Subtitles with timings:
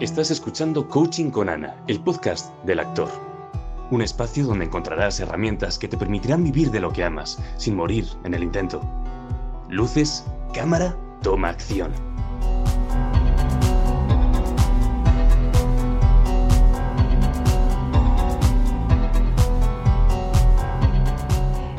[0.00, 3.10] Estás escuchando Coaching con Ana, el podcast del actor.
[3.90, 8.06] Un espacio donde encontrarás herramientas que te permitirán vivir de lo que amas, sin morir
[8.24, 8.80] en el intento.
[9.68, 10.24] Luces,
[10.54, 11.92] cámara, toma acción.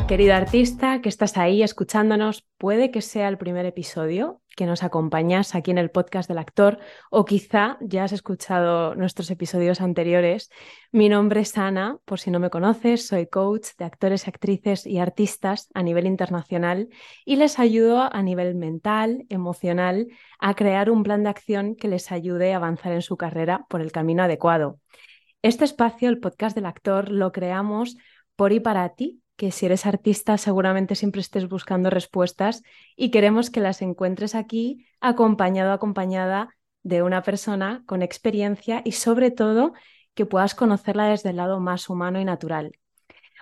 [0.08, 5.56] Querida artista que estás ahí escuchándonos, puede que sea el primer episodio que nos acompañas
[5.56, 6.80] aquí en el podcast del actor
[7.10, 10.50] o quizá ya has escuchado nuestros episodios anteriores.
[10.92, 15.00] Mi nombre es Ana, por si no me conoces, soy coach de actores, actrices y
[15.00, 16.90] artistas a nivel internacional
[17.26, 20.08] y les ayudo a nivel mental, emocional,
[20.40, 23.82] a crear un plan de acción que les ayude a avanzar en su carrera por
[23.82, 24.80] el camino adecuado.
[25.42, 27.98] Este espacio, el podcast del actor, lo creamos
[28.36, 32.62] por y para ti que si eres artista seguramente siempre estés buscando respuestas
[32.96, 39.32] y queremos que las encuentres aquí acompañado, acompañada de una persona con experiencia y sobre
[39.32, 39.74] todo
[40.14, 42.74] que puedas conocerla desde el lado más humano y natural.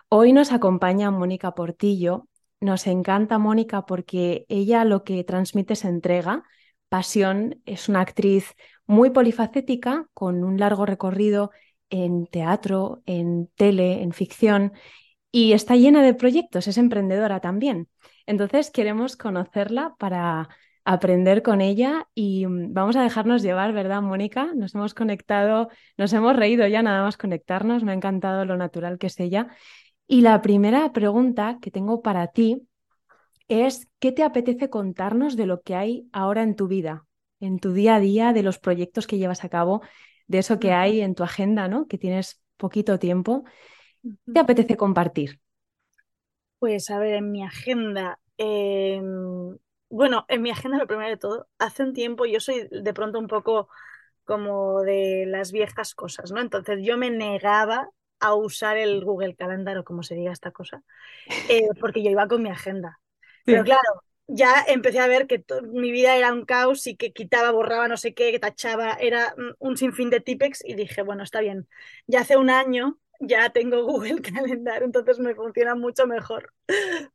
[0.07, 2.29] Hoy nos acompaña Mónica Portillo.
[2.61, 6.45] Nos encanta Mónica porque ella lo que transmite es entrega,
[6.87, 8.55] pasión, es una actriz
[8.87, 11.51] muy polifacética con un largo recorrido
[11.89, 14.71] en teatro, en tele, en ficción
[15.31, 17.87] y está llena de proyectos, es emprendedora también.
[18.25, 20.49] Entonces queremos conocerla para
[20.85, 24.51] aprender con ella y mm, vamos a dejarnos llevar, ¿verdad, Mónica?
[24.55, 28.97] Nos hemos conectado, nos hemos reído ya nada más conectarnos, me ha encantado lo natural
[28.97, 29.47] que es ella.
[30.07, 32.67] Y la primera pregunta que tengo para ti
[33.47, 37.05] es, ¿qué te apetece contarnos de lo que hay ahora en tu vida,
[37.39, 39.81] en tu día a día, de los proyectos que llevas a cabo,
[40.27, 41.87] de eso que hay en tu agenda, ¿no?
[41.87, 43.43] Que tienes poquito tiempo
[44.33, 45.39] te apetece compartir?
[46.59, 49.57] Pues a ver, en mi agenda, em,
[49.89, 53.17] bueno, en mi agenda lo primero de todo, hace un tiempo yo soy de pronto
[53.19, 53.69] un poco
[54.25, 56.41] como de las viejas cosas, ¿no?
[56.41, 57.89] Entonces yo me negaba
[58.19, 60.83] a usar el Google Calendar o como se diga esta cosa,
[61.49, 62.99] eh, porque yo iba con mi agenda.
[63.45, 65.43] Pero claro, ya empecé a ver que
[65.73, 69.33] mi vida era un caos y que quitaba, borraba, no sé qué, que tachaba, era
[69.37, 71.67] mm, un sinfín de tipex y dije, bueno, está bien.
[72.07, 76.53] Ya hace un año ya tengo Google Calendar, entonces me funciona mucho mejor,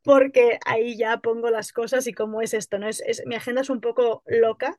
[0.02, 2.88] porque ahí ya pongo las cosas y cómo es esto, ¿no?
[2.88, 4.78] Es, mi agenda es un poco loca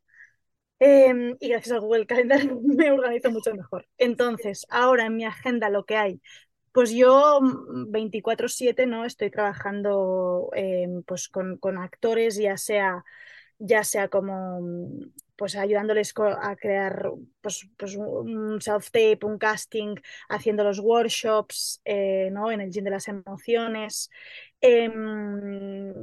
[0.80, 3.88] em, y gracias a Google Calendar me organizo mucho mejor.
[3.97, 6.22] Entonces, ahora en mi agenda lo que hay,
[6.72, 7.40] pues yo
[7.88, 9.06] 24/7, mm, ¿no?
[9.06, 13.03] Estoy trabajando em, pues con, con actores, ya sea
[13.60, 17.12] ya sea como mm, pues ayudándoles a crear
[17.42, 19.96] pues, pues un self-tape, un casting,
[20.30, 22.52] haciendo los workshops eh, ¿no?
[22.52, 24.10] en el gym de las emociones.
[24.62, 25.94] Em,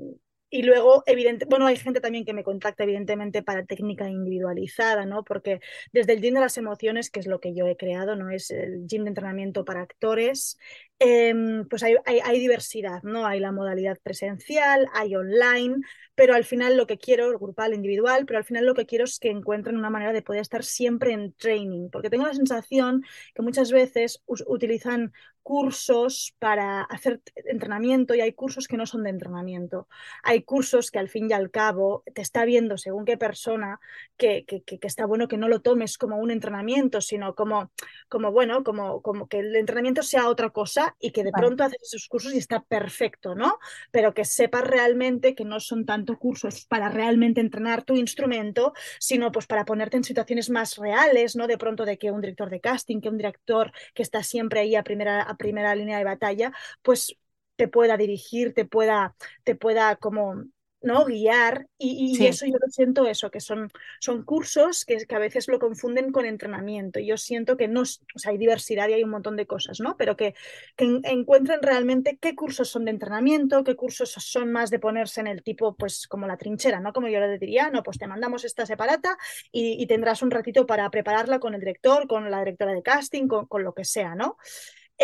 [0.53, 5.25] y luego, evidente, bueno, hay gente también que me contacta, evidentemente, para técnica individualizada, ¿no?
[5.25, 5.61] Porque
[5.95, 8.29] desde el gym de las emociones, que es lo que yo he creado, ¿no?
[8.31, 10.59] Es el gym de entrenamiento para actores,
[10.99, 13.27] em, pues hay, hay, diversidad, ¿no?
[13.27, 15.77] Hay la modalidad presencial, hay online,
[16.15, 19.19] pero al final lo que quiero, grupal, individual, pero al final lo que quiero es
[19.19, 23.03] que encuentren una manera de poder estar siempre en training, porque tengo la sensación
[23.35, 29.11] que muchas veces utilizan cursos para hacer entrenamiento y hay cursos que no son de
[29.11, 29.89] entrenamiento.
[30.23, 33.81] Hay cursos que al fin y al cabo te está viendo según qué persona
[34.17, 37.73] que, que, que, está bueno que no lo tomes como un entrenamiento, sino como,
[38.09, 41.81] como bueno, como, como que el entrenamiento sea otra cosa y que de pronto haces
[41.83, 43.59] esos cursos y está perfecto, ¿no?
[43.91, 49.33] Pero que sepas realmente que no son tanto cursos para realmente entrenar tu instrumento, sino
[49.33, 51.47] pues para ponerte en situaciones más reales, ¿no?
[51.47, 54.77] De pronto de que un director de casting, que un director que está siempre ahí
[54.77, 57.17] a primera primera línea de batalla, pues
[57.57, 60.45] te pueda dirigir, te pueda, te pueda como
[60.83, 61.05] ¿no?
[61.05, 63.71] guiar y, eso yo lo siento eso, que son,
[64.01, 67.01] son cursos que, que, a veces lo confunden con entrenamiento.
[67.01, 69.97] Yo siento que no, o sea, hay diversidad y hay un montón de cosas, ¿no?
[69.97, 70.35] Pero que,
[70.77, 75.29] que encuentren realmente qué cursos son de entrenamiento, qué cursos son más de ponerse en
[75.29, 76.93] el tipo, pues como la trinchera, ¿no?
[76.93, 79.17] Como yo le diría, no, pues te mandamos esta separata
[79.51, 83.29] y, y tendrás un ratito para prepararla con el director, con la directora de casting,
[83.29, 84.37] con, con lo que sea, ¿no?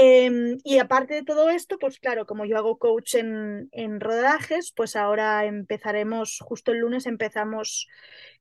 [0.00, 4.72] Em, y aparte de todo esto, pues claro, como yo hago coach en, en rodajes,
[4.76, 7.88] pues ahora empezaremos, justo el lunes empezamos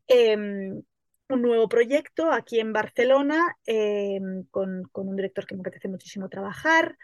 [0.07, 0.83] em,
[1.29, 6.29] un nuevo proyecto aquí en Barcelona em, con, con, un director que me apetece muchísimo
[6.29, 6.95] trabajar,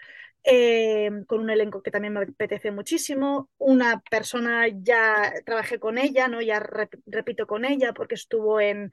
[0.43, 3.49] eh, con un elenco que también me apetece muchísimo.
[3.57, 6.41] Una persona ya trabajé con ella, ¿no?
[6.41, 6.59] Ya
[7.05, 8.91] repito con ella porque estuvo en,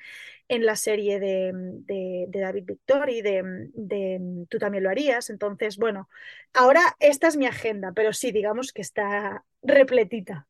[0.49, 5.31] en la serie de, de, David Victor de, de, Tú también lo harías.
[5.31, 6.09] Entonces, bueno,
[6.53, 10.47] ahora esta es mi agenda, pero sí, digamos que está repletita.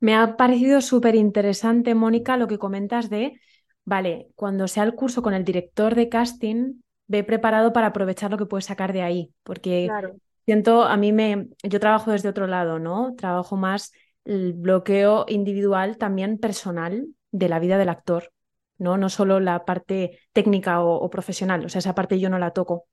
[0.00, 3.40] Me ha parecido súper interesante, Mónica, lo que comentas de
[3.88, 6.74] vale, cuando sea el curso con el director de casting,
[7.08, 10.18] ve preparado para aprovechar lo que puedes sacar de ahí, porque Claro.
[10.46, 13.14] siento, a mí me, yo trabajo desde otro lado, ¿no?
[13.16, 13.92] Trabajo más
[14.24, 18.32] el bloqueo individual, también personal de la vida del actor,
[18.78, 18.96] ¿no?
[18.98, 22.52] No solo la parte técnica o, o profesional, o sea, esa parte yo no la
[22.52, 22.86] toco.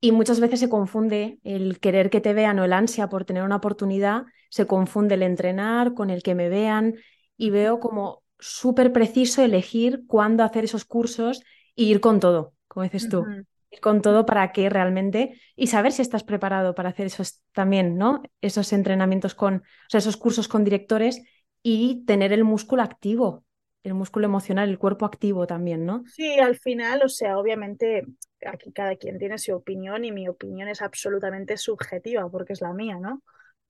[0.00, 3.42] Y muchas veces se confunde el querer que te vean o el ansia por tener
[3.44, 6.96] una oportunidad, se confunde el entrenar con el que me vean
[7.36, 11.42] y veo como súper preciso elegir cuándo hacer esos cursos
[11.76, 13.26] y ir con todo, como dices tú,
[13.70, 17.98] ir con todo para que realmente y saber si estás preparado para hacer esos también,
[17.98, 18.22] ¿no?
[18.40, 21.22] Esos entrenamientos con, o sea, esos cursos con directores
[21.62, 23.44] y tener el músculo activo,
[23.82, 26.02] el músculo emocional, el cuerpo activo también, ¿no?
[26.06, 28.06] Sí, al final, o sea, obviamente
[28.46, 32.72] aquí cada quien tiene su opinión y mi opinión es absolutamente subjetiva porque es la
[32.72, 33.22] mía, ¿no?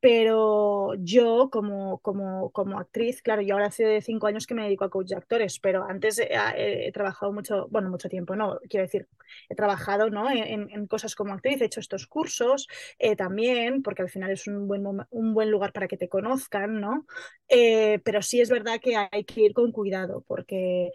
[0.03, 4.85] Pero yo como, como, como actriz, claro, yo ahora hace cinco años que me dedico
[4.85, 8.59] a coach de actores, pero antes he, he- he trabajado mucho, bueno, mucho tiempo, no,
[8.69, 9.09] quiero decir,
[9.49, 10.29] he trabajado, ¿no?
[10.31, 12.67] en, en cosas como actriz, he hecho estos cursos
[12.99, 16.81] eh, también, porque al final es un buen, un buen lugar para que te conozcan,
[16.81, 17.07] ¿no?
[17.49, 20.91] Eh, pero sí es verdad que hay que ir con cuidado porque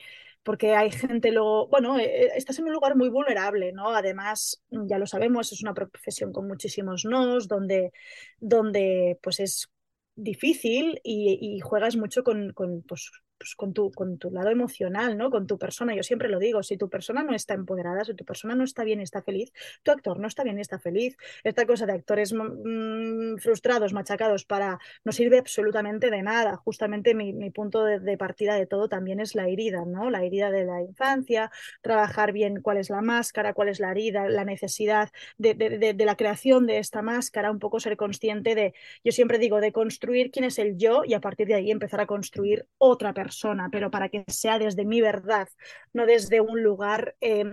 [0.48, 3.94] porque hay gente luego, bueno, eh, estás en un lugar muy vulnerable, ¿no?
[3.94, 7.92] Además, ya lo sabemos, es una profesión con muchísimos nos, donde,
[8.40, 9.68] donde pues es
[10.16, 15.30] difícil y, juegas mucho con, con, pues, pues con, tu, con tu lado emocional, ¿no?
[15.30, 15.96] Con tu persona.
[15.96, 18.84] Yo siempre lo digo, si tu persona no está empoderada, si tu persona no está
[18.84, 19.52] bien y está feliz,
[19.84, 21.16] tu actor no está bien y está feliz.
[21.44, 26.56] Esta cosa de actores mm, frustrados, machacados, para no sirve absolutamente de nada.
[26.58, 30.10] Justamente mi, mi punto de, de, partida de todo también es la herida, ¿no?
[30.10, 31.52] La herida de la infancia,
[31.82, 36.06] trabajar bien cuál es la máscara, cuál es la herida, la necesidad de, de, de
[36.06, 38.74] la creación de esta máscara, un poco ser consciente de,
[39.04, 42.02] yo siempre digo, de construir quién es el yo y a partir de ahí empezar
[42.02, 45.48] a construir otra persona persona, pero para que sea desde mi verdad,
[45.94, 47.44] no desde un lugar, eh,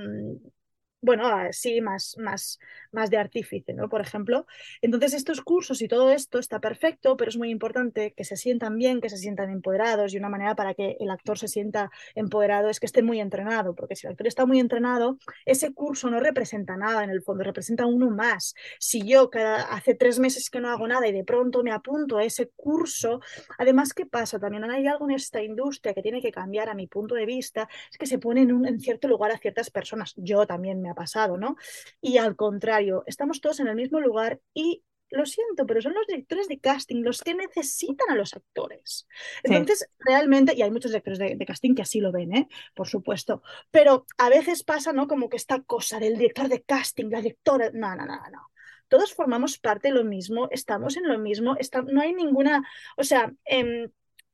[1.04, 2.58] bueno, así más, más,
[2.90, 3.88] más de artífice, ¿no?
[3.88, 4.46] Por ejemplo.
[4.80, 8.78] Entonces, estos cursos y todo esto está perfecto, pero es muy importante que se sientan
[8.78, 12.70] bien, que se sientan empoderados y una manera para que el actor se sienta empoderado
[12.70, 16.20] es que esté muy entrenado, porque si el actor está muy entrenado, ese curso no
[16.20, 18.54] representa nada en el fondo, representa uno más.
[18.78, 22.16] Si yo cada, hace tres meses que no hago nada y de pronto me apunto
[22.16, 23.20] a ese curso,
[23.58, 24.38] además, ¿qué pasa?
[24.38, 27.68] También hay algo en esta industria que tiene que cambiar a mi punto de vista,
[27.90, 30.14] es que se pone en, un, en cierto lugar a ciertas personas.
[30.16, 31.56] Yo también me ha pasado, ¿no?
[32.00, 36.06] Y al contrario, estamos todos en el mismo lugar y lo siento, pero son los
[36.06, 39.06] directores de casting los que necesitan a los actores.
[39.42, 39.96] Entonces, sí.
[39.98, 42.48] realmente, y hay muchos directores de, de, casting que así lo ven, ¿eh?
[42.74, 45.06] por supuesto, pero a veces pasa, ¿no?
[45.06, 48.50] Como que esta cosa del director de casting, la directora, no, no, no, no.
[48.88, 53.04] Todos formamos parte de lo mismo, estamos en lo mismo, está, no hay ninguna, o
[53.04, 53.88] sea, eh,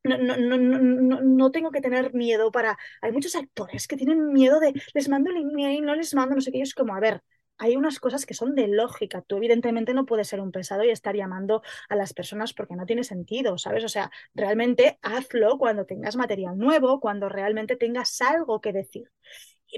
[0.04, 2.78] no, no, no, no, no tengo que tener miedo para...
[3.02, 6.40] Hay muchos actores que tienen miedo de, les mando el email, no les mando, no
[6.40, 7.22] sé qué, es como, a ver,
[7.58, 9.22] hay unas cosas que son de lógica.
[9.22, 12.86] Tú evidentemente no puedes ser un pesado y estar llamando a las personas porque no
[12.86, 13.84] tiene sentido, ¿sabes?
[13.84, 19.10] O sea, realmente hazlo cuando tengas material nuevo, cuando realmente tengas algo que decir.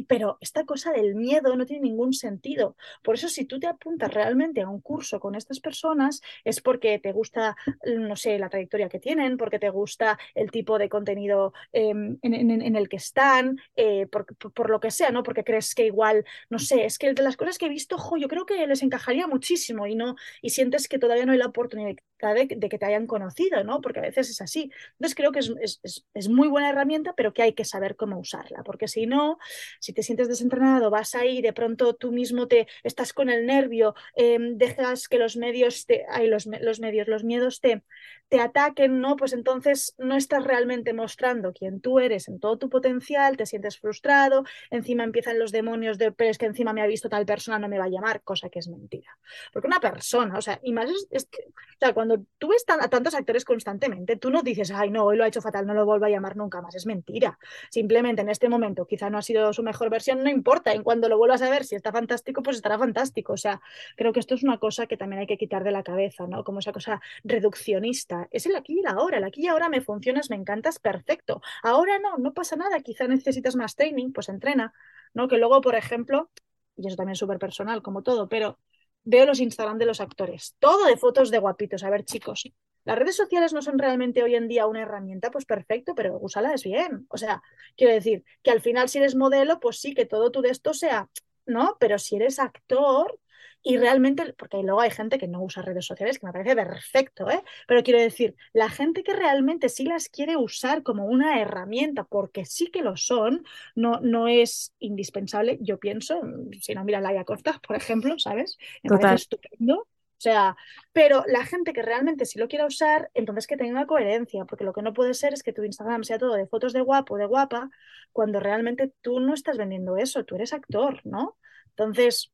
[0.09, 2.77] Pero esta cosa del miedo no tiene ningún sentido.
[3.03, 6.99] Por eso, si tú te apuntas realmente a un curso con estas personas, es porque
[6.99, 11.53] te gusta, no sé, la trayectoria que tienen, porque te gusta el tipo de contenido
[11.73, 15.23] eh, en, el que están, eh, por, por, lo que sea, ¿no?
[15.23, 18.29] Porque crees que igual, no sé, es que de las cosas que he visto, yo
[18.29, 21.97] creo que les encajaría muchísimo y no, y sientes que todavía no hay la oportunidad
[22.21, 23.81] de, de que te hayan conocido, ¿no?
[23.81, 24.71] Porque a veces es así.
[24.93, 28.19] Entonces creo que es, es, es muy buena herramienta, pero que hay que saber cómo
[28.19, 29.39] usarla, porque si no,
[29.83, 33.97] si te sientes desentrenado, vas ahí, de pronto tú mismo te estás con el nervio,
[34.15, 37.83] eh, dejas que los medios, te, los, los medios, los miedos te,
[38.29, 39.17] te ataquen, ¿no?
[39.17, 43.77] Pues entonces no estás realmente mostrando quién tú eres en todo tu potencial, te sientes
[43.77, 47.59] frustrado, encima empiezan los demonios de, pero es que encima me ha visto tal persona,
[47.59, 49.19] no me va a llamar, cosa que es mentira.
[49.53, 52.65] Porque una persona, o sea, y más es, es que, o sea, cuando tú ves
[52.69, 55.75] a tantos actores constantemente, tú no dices, ay, no, hoy lo ha hecho fatal, no
[55.75, 57.37] lo vuelvo a llamar nunca más, es mentira.
[57.69, 61.09] Simplemente en este momento quizá no ha sido su mejor versión, no importa, en cuando
[61.09, 63.33] lo vuelvas a ver, si está fantástico, pues estará fantástico.
[63.33, 63.61] O sea,
[63.97, 66.45] creo que esto es una cosa que también hay que quitar de la cabeza, ¿no?
[66.45, 68.29] Como esa cosa reduccionista.
[68.31, 71.41] Es el aquí y la ahora, el aquí y ahora me funcionas, me encantas, perfecto.
[71.63, 74.73] Ahora no, no pasa nada, quizá necesitas más training, pues entrena,
[75.15, 75.29] ¿no?
[75.29, 76.31] Que luego, por ejemplo,
[76.77, 78.59] y eso también es súper personal, como todo, pero
[79.05, 81.83] veo los Instagram de los actores, todo de fotos de guapitos.
[81.85, 82.45] A ver, chicos,
[82.85, 86.63] las redes sociales no son realmente hoy en día una herramienta, pues perfecto, pero úsalas
[86.65, 87.07] bien.
[87.11, 87.43] O sea,
[87.77, 90.75] quiero decir que al final si eres modelo, pues sí, que todo tu de esto
[90.75, 91.09] sea,
[91.47, 91.77] ¿no?
[91.81, 93.19] Pero si eres actor,
[93.65, 97.31] Y realmente, porque luego hay gente que no usa redes sociales, que me parece perfecto,
[97.31, 97.43] ¿eh?
[97.69, 102.45] Pero quiero decir, la gente que realmente sí las quiere usar como una herramienta, porque
[102.45, 103.45] sí que lo son,
[103.77, 106.21] no, no es indispensable, yo pienso,
[106.61, 108.59] si no mira Laia Costa, por ejemplo, ¿sabes?
[108.83, 108.91] Me Total.
[108.91, 109.87] parece estupendo.
[110.23, 110.57] Sea,
[110.93, 114.73] pero la gente que realmente sí lo quiera usar, entonces que tenga coherencia, porque lo
[114.73, 117.27] que no puede ser es que tu Instagram sea todo de fotos de guapo, de
[117.27, 117.71] guapa,
[118.13, 121.37] cuando realmente tú no estás vendiendo eso, tú eres actor, ¿no?
[121.71, 122.33] Entonces,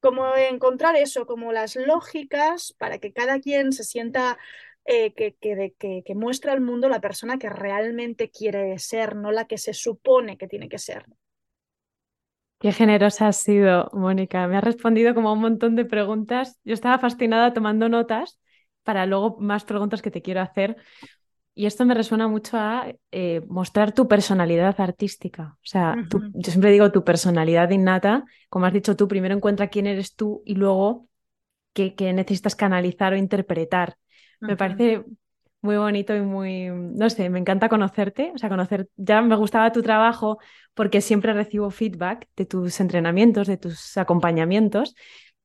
[0.00, 4.38] como encontrar eso, como las lógicas para que cada quien se sienta
[4.84, 9.32] eh, que, que, que, que muestra al mundo la persona que realmente quiere ser, no
[9.32, 11.06] la que se supone que tiene que ser.
[12.62, 14.46] Qué generosa has sido, Mónica.
[14.46, 16.60] Me has respondido como a un montón de preguntas.
[16.64, 18.38] Yo estaba fascinada tomando notas
[18.84, 20.76] para luego más preguntas que te quiero hacer.
[21.54, 25.56] Y esto me resuena mucho a eh, mostrar tu personalidad artística.
[25.58, 28.24] O sea, tu- yo siempre digo tu personalidad innata.
[28.50, 31.08] Como has dicho tú, primero encuentra quién eres tú y luego
[31.74, 33.96] qué, qué necesitas canalizar o interpretar.
[34.46, 35.04] Me parece
[35.62, 39.72] muy bonito y muy, no sé, me encanta conocerte, o sea, conocer, ya me gustaba
[39.72, 40.38] tu trabajo
[40.74, 44.94] porque siempre recibo feedback de tus entrenamientos, de tus acompañamientos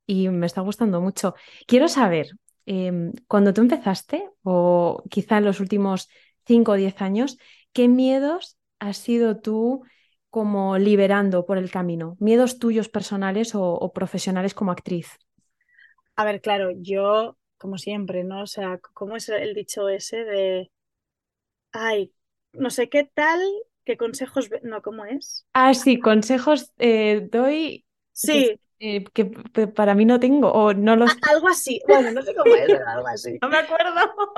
[0.08, 1.36] y me está gustando mucho.
[1.68, 2.30] Quiero saber,
[2.66, 6.10] em, cuando tú empezaste, o quizá en los últimos
[6.46, 7.38] 5 o 10 años,
[7.74, 9.84] ¿qué miedos has sido tú
[10.30, 12.18] como liberando por el camino?
[12.20, 15.18] ¿Miedos tuyos personales o, o profesionales como actriz?
[16.16, 18.42] A ver, claro, yo, como siempre, ¿no?
[18.44, 20.72] O sea, ¿cómo es el dicho ese de,
[21.72, 22.14] ay,
[22.54, 23.40] no sé qué tal,
[23.86, 25.46] qué consejos, ve-?" no, ¿cómo es?
[25.54, 27.86] Ah, sí, consejos eh, doy
[28.30, 29.26] que, Sí, eh, que
[29.76, 31.18] para mí no tengo o no los...
[31.24, 31.82] a- algo así.
[31.88, 33.40] Bueno, no sé cómo es, pero algo así.
[33.42, 33.94] No me acuerdo.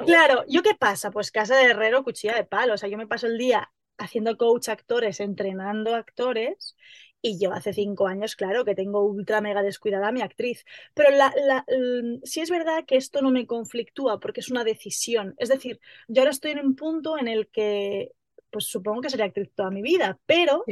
[0.05, 1.11] Claro, ¿yo qué pasa?
[1.11, 2.73] Pues casa de herrero, cuchilla de palo.
[2.73, 6.75] O sea, yo me paso el día haciendo coach actores, entrenando actores,
[7.21, 10.65] y yo hace cinco años, claro, que tengo ultra mega descuidada a mi actriz.
[10.93, 14.63] Pero la, la, l- sí es verdad que esto no me conflictúa porque es una
[14.63, 15.35] decisión.
[15.37, 18.11] Es decir, yo ahora estoy en un punto en el que,
[18.51, 20.69] pues supongo que seré actriz toda mi vida, pero.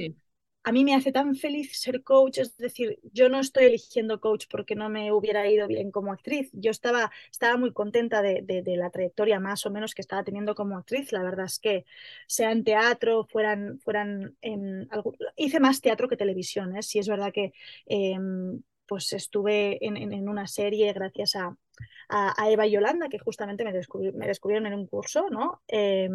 [0.68, 4.48] A mí me hace tan feliz ser coach, es decir, yo no estoy eligiendo coach
[4.52, 8.44] porque no me hubiera ido bien como actriz, yo estaba, estaba muy contenta de,
[8.76, 11.86] la trayectoria más o menos que estaba teniendo como actriz, la verdad es que
[12.28, 14.90] sea en teatro, fueran, fueran en
[15.38, 16.82] hice más teatro que televisión, ¿eh?
[16.82, 17.54] es verdad que
[17.86, 18.18] eh,
[18.88, 21.56] pues estuve en, una serie gracias a,
[22.50, 25.62] Eva y Yolanda, que justamente me, descubri me descubrieron en un curso, ¿no?
[25.67, 26.10] Eh,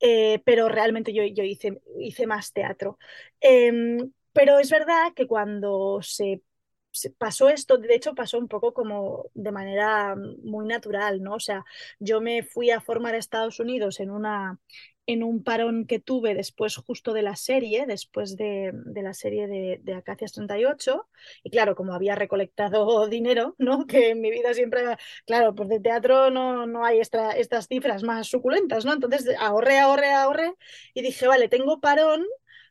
[0.00, 2.98] eh, pero realmente yo, yo hice, hice, más teatro.
[3.40, 3.98] Eh,
[4.32, 6.42] pero es verdad que cuando se,
[6.90, 11.34] se, pasó esto, de hecho pasó un poco como de manera muy natural, ¿no?
[11.34, 11.64] O sea,
[11.98, 14.58] yo me fui a formar a Estados Unidos en una
[15.06, 19.48] en un parón que tuve después justo de la serie, después de, de la serie
[19.48, 21.08] de, de, Acacias 38,
[21.42, 23.86] y claro, como había recolectado dinero, ¿no?
[23.86, 28.02] Que en mi vida siempre, claro, pues de teatro no, no hay esta, estas cifras
[28.02, 28.92] más suculentas, ¿no?
[28.92, 30.54] Entonces ahorré, ahorré, ahorré,
[30.94, 32.24] y dije, vale, tengo parón,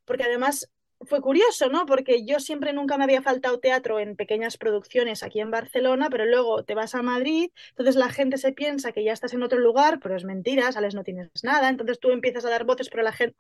[0.06, 0.70] porque además
[1.06, 1.86] fue curioso, ¿no?
[1.86, 6.26] Porque yo siempre nunca me había faltado teatro en pequeñas producciones aquí en Barcelona, pero
[6.26, 9.60] luego te vas a Madrid, entonces la gente se piensa que ya estás en otro
[9.60, 13.04] lugar, pero es mentira, sales, no tienes nada, entonces tú empiezas a dar voces, pero
[13.04, 13.36] la gente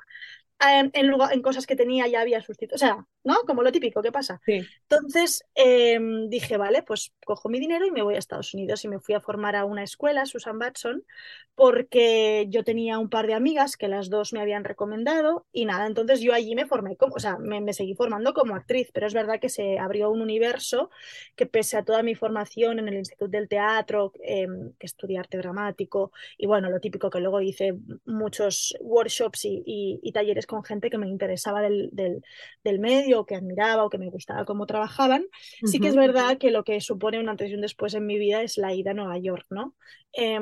[0.60, 3.36] en, en, lugar, en cosas que tenía ya había sustituido, o sea, ¿no?
[3.48, 4.41] Como lo típico, ¿qué pasa?
[4.46, 4.62] Sí.
[4.89, 8.88] Entonces eh, dije, vale, pues cojo mi dinero y me voy a Estados Unidos y
[8.88, 11.03] me fui a formar a una escuela, Susan Batson,
[11.56, 15.88] porque yo tenía un par de amigas que las dos me habían recomendado y nada,
[15.88, 19.08] entonces yo allí me formé, como, o sea, me, me, seguí formando como actriz, pero
[19.08, 20.89] es verdad que se abrió un universo
[21.36, 24.48] que pese a toda mi formación en el Instituto del Teatro, eh,
[24.79, 27.74] que estudié arte dramático y bueno, lo típico que luego hice
[28.05, 32.24] muchos workshops y, y, y talleres con gente que me interesaba del, del,
[32.63, 35.67] del, medio, que admiraba o que me gustaba cómo trabajaban, uh -huh.
[35.67, 38.17] sí que es verdad que lo que supone un antes y un después en mi
[38.17, 39.75] vida es la ida a Nueva York, ¿no?
[40.13, 40.39] Eh,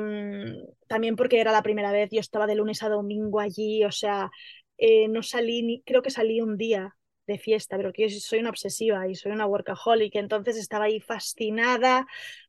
[0.86, 4.30] también porque era la primera vez, yo estaba de lunes a domingo allí, o sea,
[4.78, 6.96] eh, no salí, ni, creo que salí un día
[7.30, 11.00] de fiesta, pero que yo soy una obsesiva y soy una workaholic, entonces estaba ahí
[11.00, 12.06] fascinada,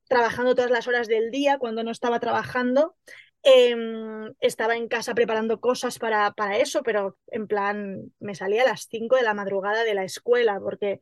[0.07, 2.95] trabajando todas las horas del día cuando no estaba trabajando.
[3.43, 3.75] Eh,
[4.39, 8.87] estaba en casa preparando cosas para, para, eso, pero en plan me salía a las
[8.87, 10.99] 5 de la madrugada de la escuela, porque,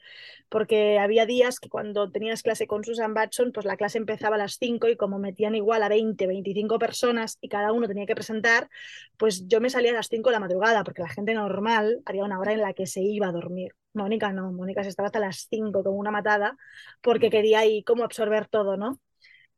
[0.47, 4.39] porque había días que cuando tenías clase con Susan Batson, pues la clase empezaba a
[4.39, 8.15] las 5 y como metían igual a 20, 25 personas y cada uno tenía que
[8.15, 8.69] presentar,
[9.17, 12.23] pues yo me salía a las 5 de la madrugada, porque la gente normal había
[12.23, 13.73] una hora en la que se iba a dormir.
[13.93, 16.55] Mónica no, Mónica se estaba hasta las 5 como una matada,
[17.01, 18.99] porque quería ahí como absorber todo, ¿no?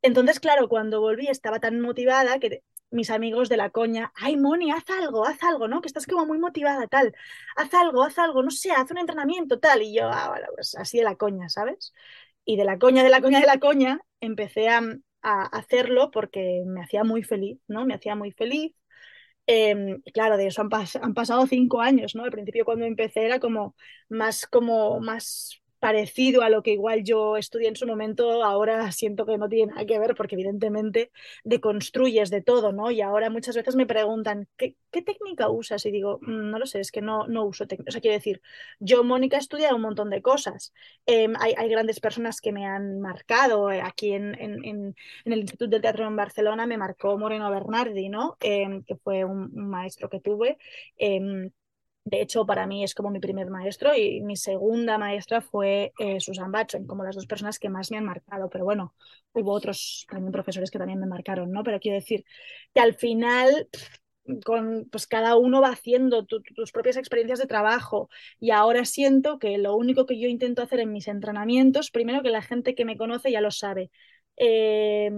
[0.02, 4.70] Entonces, claro, cuando volví estaba tan motivada que mis amigos de la coña, ay, Moni,
[4.70, 5.80] haz algo, haz algo, ¿no?
[5.80, 7.14] Que estás como muy motivada, tal,
[7.56, 9.82] haz algo, haz algo, no sé, haz un entrenamiento, tal.
[9.82, 11.92] Y yo, ah, bueno, pues así de la coña, ¿sabes?
[12.44, 14.82] Y de la coña, de la coña, de la coña, empecé a,
[15.22, 17.86] hacerlo porque me hacía muy feliz, ¿no?
[17.86, 18.74] Me hacía muy feliz.
[19.46, 20.70] Eh, claro, de eso han,
[21.02, 22.24] han, pasado cinco años, ¿no?
[22.24, 23.76] Al principio cuando empecé era como
[24.08, 29.26] más, como más parecido a lo que igual yo estudié en su momento, ahora siento
[29.26, 31.10] que no tiene nada que ver porque evidentemente
[31.42, 32.92] deconstruyes de todo, ¿no?
[32.92, 35.84] Y ahora muchas veces me preguntan, ¿qué, técnica usas?
[35.84, 37.90] Y digo, mm, no lo sé, es que no, no uso técnica.
[37.90, 38.40] O sea, quiero decir,
[38.78, 40.72] yo, Mónica, he estudiado un montón de cosas.
[41.06, 43.68] Eh, hay, hay, grandes personas que me han marcado.
[43.68, 48.36] Aquí en, en, en, el Instituto del Teatro en Barcelona me marcó Moreno Bernardi, ¿no?
[48.40, 50.58] Eh, que fue un, maestro que tuve.
[50.96, 51.50] Eh,
[52.04, 56.20] de hecho, para mí es como mi primer maestro y mi segunda maestra fue eh,
[56.20, 58.50] Susan Batson, como las dos personas que más me han marcado.
[58.50, 58.94] Pero bueno,
[59.32, 61.62] hubo otros también profesores que también me marcaron, ¿no?
[61.62, 62.24] Pero quiero decir
[62.74, 63.68] que al final,
[64.44, 68.08] con, pues cada uno va haciendo tu, tus propias experiencias de trabajo
[68.40, 72.30] y ahora siento que lo único que yo intento hacer en mis entrenamientos, primero que
[72.30, 73.90] la gente que me conoce ya lo sabe.
[74.36, 75.10] Eh,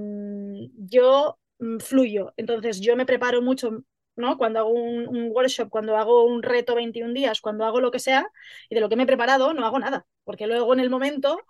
[0.76, 3.84] yo mm, fluyo, entonces yo me preparo mucho
[4.16, 4.38] ¿no?
[4.38, 8.26] Cuando hago un, workshop, cuando hago un reto 21 días, cuando hago lo que sea,
[8.68, 11.40] y de lo que me he preparado no hago nada, porque luego en el momento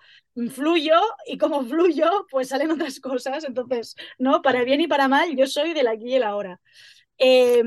[0.51, 0.95] fluyo
[1.27, 3.45] y como fluyo, pues salen otras cosas.
[3.45, 4.43] Entonces, ¿no?
[4.43, 6.61] Para bien y para mal, yo soy del aquí y el ahora.
[7.19, 7.63] Eh,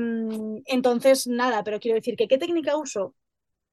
[0.66, 3.14] entonces, nada, pero quiero decir que ¿qué técnica uso?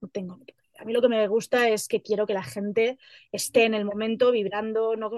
[0.02, 0.40] No tengo
[0.78, 2.98] a mí lo que me gusta es que quiero que la gente
[3.32, 5.12] esté en el momento vibrando, no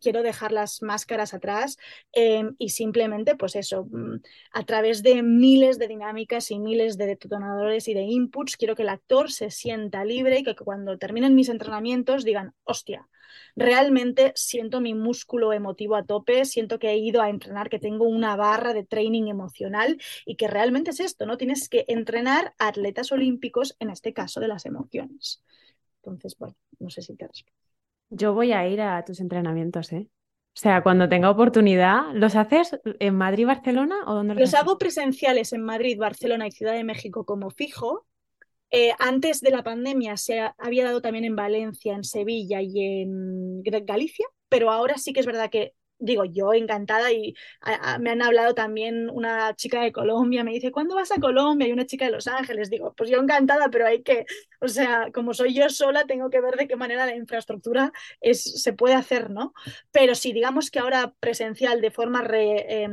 [0.00, 1.76] quiero dejar las máscaras atrás
[2.12, 4.20] eh, y simplemente, pues eso, mm,
[4.52, 8.82] a través de miles de dinámicas y miles de detonadores y de inputs, quiero que
[8.82, 13.08] el actor se sienta libre y que cuando terminen mis entrenamientos digan, hostia,
[13.56, 18.08] realmente siento mi músculo emotivo a tope, siento que he ido a entrenar, que tengo
[18.08, 21.36] una barra de training emocional y que realmente es esto, ¿no?
[21.36, 25.42] Tienes que entrenar a atletas olímpicos, en este caso de las emociones.
[25.96, 27.58] Entonces, bueno, no sé si te respondo.
[28.10, 30.08] Yo voy a ir a tus entrenamientos, ¿eh?
[30.52, 34.78] O sea, cuando tenga oportunidad, ¿los haces en Madrid, Barcelona o dónde los, los hago
[34.78, 38.06] presenciales en Madrid, Barcelona y Ciudad de México como fijo
[38.70, 43.02] eh, antes de la pandemia se ha, había dado también en Valencia, en Sevilla y
[43.02, 47.34] en Galicia, pero ahora sí que es verdad que digo yo encantada y
[48.00, 51.68] me han hablado también una chica de Colombia, me dice, ¿cuándo vas a Colombia?
[51.68, 54.24] Y una chica de Los Ángeles, digo, pues yo encantada, pero hay que,
[54.60, 58.62] o sea, como soy yo sola, tengo que ver de qué manera la infraestructura es,
[58.62, 59.52] se puede hacer, ¿no?
[59.92, 62.88] Pero sí, digamos que ahora presencial de forma, eh,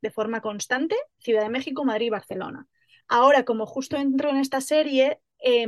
[0.00, 2.66] de forma constante, Ciudad de México, Madrid y Barcelona.
[3.08, 5.66] Ahora, como justo entro en esta serie, eh,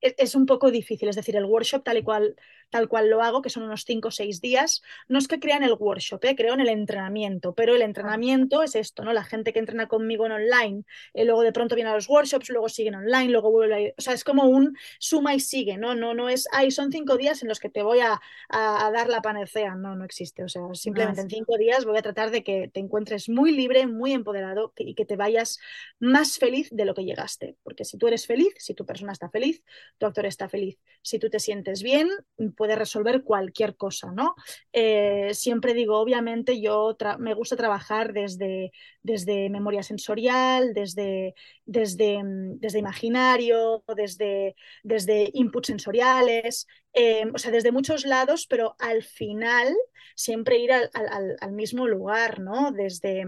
[0.00, 2.36] es un poco difícil, es decir, el workshop tal y cual,
[2.70, 5.62] tal cual lo hago, que son unos 5 o 6 días, no es que crean
[5.62, 6.34] el workshop, ¿eh?
[6.36, 9.12] creo en el entrenamiento, pero el entrenamiento es esto, ¿no?
[9.12, 12.48] La gente que entrena conmigo en online, eh, luego de pronto viene a los workshops,
[12.50, 15.76] luego siguen online, luego vuelve a ir, o sea, es como un suma y sigue,
[15.76, 15.94] ¿no?
[15.94, 18.90] No, no es, ay, son 5 días en los que te voy a, a, a,
[18.90, 22.30] dar la panacea, no, no existe, o sea, simplemente en 5 días voy a tratar
[22.30, 25.58] de que te encuentres muy libre, muy empoderado y que te vayas
[25.98, 29.28] más feliz de lo que llegaste, porque si tú eres feliz, si tu persona está
[29.28, 29.62] feliz,
[29.98, 30.78] tu actor está feliz.
[31.02, 32.10] Si tú te sientes bien,
[32.54, 34.34] puedes resolver cualquier cosa, ¿no?
[34.72, 41.34] Eh, siempre digo, obviamente, yo me gusta trabajar desde, desde memoria sensorial, desde,
[41.66, 49.02] desde, desde imaginario, desde, desde inputs sensoriales, eh, o sea, desde muchos lados, pero al
[49.02, 49.74] final
[50.16, 52.72] siempre ir al, al, al mismo lugar, ¿no?
[52.72, 53.24] Desde,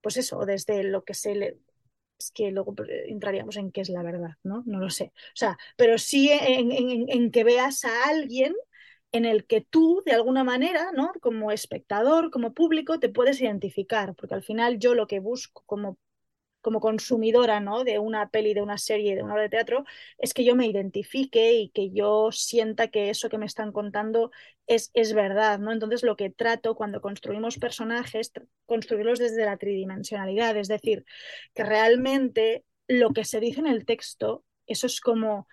[0.00, 1.58] pues eso, desde lo que se le,
[2.18, 2.74] es que luego
[3.06, 4.62] entraríamos en qué es la verdad, ¿no?
[4.66, 5.12] No lo sé.
[5.14, 8.54] O sea, pero sí en, en, en, que veas a alguien
[9.12, 11.12] en el que tú, de alguna manera, ¿no?
[11.20, 15.98] Como espectador, como público, te puedes identificar, porque al final yo lo que busco como
[16.66, 17.84] como consumidora ¿no?
[17.84, 19.84] de una peli, de una serie, de una obra de teatro,
[20.18, 24.32] es que yo me identifique y que yo sienta que eso que me están contando
[24.66, 25.58] es, es verdad.
[25.58, 25.72] ¿no?
[25.72, 28.32] Entonces, lo que trato cuando construimos personajes,
[28.66, 31.04] construirlos desde la tridimensionalidad, es decir,
[31.54, 35.48] que realmente lo que se dice en el texto, eso es como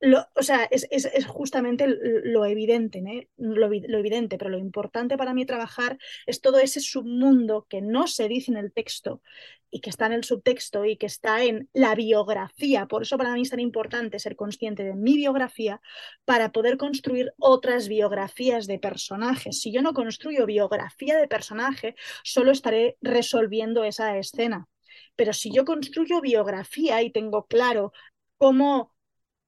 [0.00, 3.28] lo, o sea, es, es, es, justamente lo evidente, ¿eh?
[3.38, 8.06] lo, lo, evidente, pero lo importante para mí trabajar es todo ese submundo que no
[8.06, 9.22] se dice en el texto
[9.70, 12.86] y que está en el subtexto y que está en la biografía.
[12.86, 15.80] Por eso para mí es tan importante ser consciente de mi biografía
[16.24, 19.60] para poder construir otras biografías de personajes.
[19.60, 24.68] Si yo no construyo biografía de personaje, solo estaré resolviendo esa escena.
[25.14, 27.92] Pero si yo construyo biografía y tengo claro
[28.38, 28.95] cómo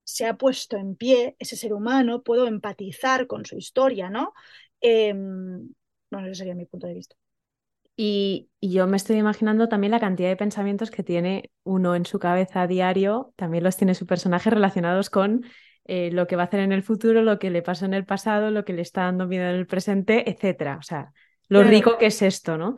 [0.08, 4.32] se ha puesto en pie ese ser humano, puedo empatizar con su historia, ¿no?
[4.80, 7.14] Eh, bueno, ese sería mi punto de vista.
[7.94, 12.06] Y, y, yo me estoy imaginando también la cantidad de pensamientos que tiene uno en
[12.06, 15.44] su cabeza a diario, también los tiene su personaje relacionados con
[15.84, 18.06] eh, lo que va a hacer en el futuro, lo que le pasó en el
[18.06, 20.78] pasado, lo que le está dando miedo en el presente, etcétera.
[20.78, 21.12] O sea,
[21.48, 22.76] lo rico que es esto, ¿no?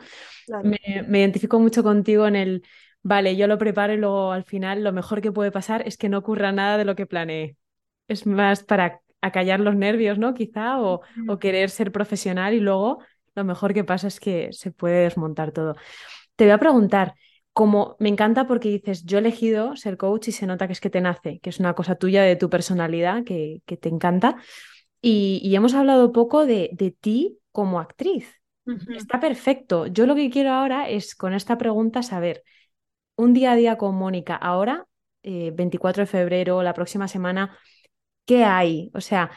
[0.64, 2.62] Me, me, identifico mucho contigo en el,
[3.02, 6.08] vale, yo lo preparo y luego al final lo mejor que puede pasar es que
[6.08, 7.56] no ocurra nada de lo que planeé.
[8.08, 10.34] Es más para acallar los nervios, ¿no?
[10.34, 13.02] Quizá, o, o querer ser profesional y luego
[13.34, 15.76] lo mejor que pasa es que se puede desmontar todo.
[16.36, 17.14] Te voy a preguntar,
[17.52, 20.80] como me encanta porque dices, yo he elegido ser coach y se nota que es
[20.80, 24.36] que te nace, que es una cosa tuya de tu personalidad que, que te encanta.
[25.02, 28.40] Y, hemos hablado poco de, de ti como actriz.
[28.94, 29.86] Está perfecto.
[29.86, 32.44] Yo lo que quiero ahora es con esta pregunta saber,
[33.20, 34.86] un día a día con Mónica, ahora,
[35.22, 37.58] 24 eh, de febrero, la próxima semana,
[38.24, 38.90] ¿qué hay?
[38.94, 39.30] O sea,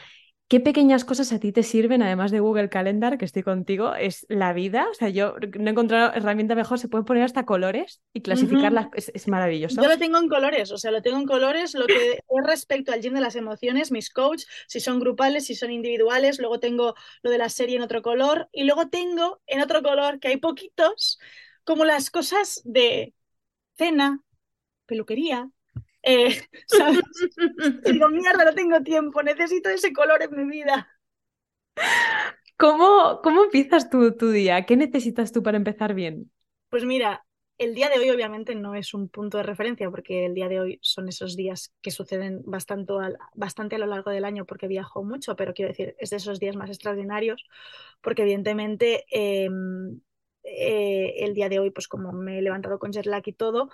[0.46, 3.94] ¿Qué pequeñas cosas a ti te sirven, además de Google Calendar, que estoy contigo?
[3.94, 4.86] Es la vida.
[4.90, 6.78] O sea, yo no he encontrado herramienta mejor.
[6.78, 8.88] Se pueden poner hasta colores y clasificarlas.
[8.92, 9.82] es, maravilloso.
[9.82, 10.70] Yo lo tengo en colores.
[10.70, 11.72] O sea, lo tengo en colores.
[11.74, 15.54] Lo que es respecto al gym de las emociones, mis coach, si son grupales, si
[15.54, 16.38] son individuales.
[16.38, 18.48] Luego tengo lo de la serie en otro color.
[18.52, 21.18] Y luego tengo en otro color, que hay poquitos,
[21.64, 23.14] como las cosas de
[23.76, 24.20] cena,
[24.86, 25.48] peluquería,
[26.02, 27.02] eh, ¿sabes?
[27.84, 30.88] digo, mierda, no tengo tiempo, necesito ese color en mi vida.
[32.56, 34.64] ¿Cómo, cómo empiezas tu, tu día?
[34.64, 36.30] ¿Qué necesitas tú para empezar bien?
[36.70, 37.24] Pues mira,
[37.58, 40.60] el día de hoy obviamente no es un punto de referencia porque el día de
[40.60, 42.92] hoy son esos días que suceden bastante,
[43.34, 46.40] bastante a lo largo del año porque viajo mucho, pero quiero decir, es de esos
[46.40, 47.44] días más extraordinarios
[48.00, 50.00] porque evidentemente em,
[50.44, 53.70] eh, el día de hoy, pues como me he levantado con jet lag y todo,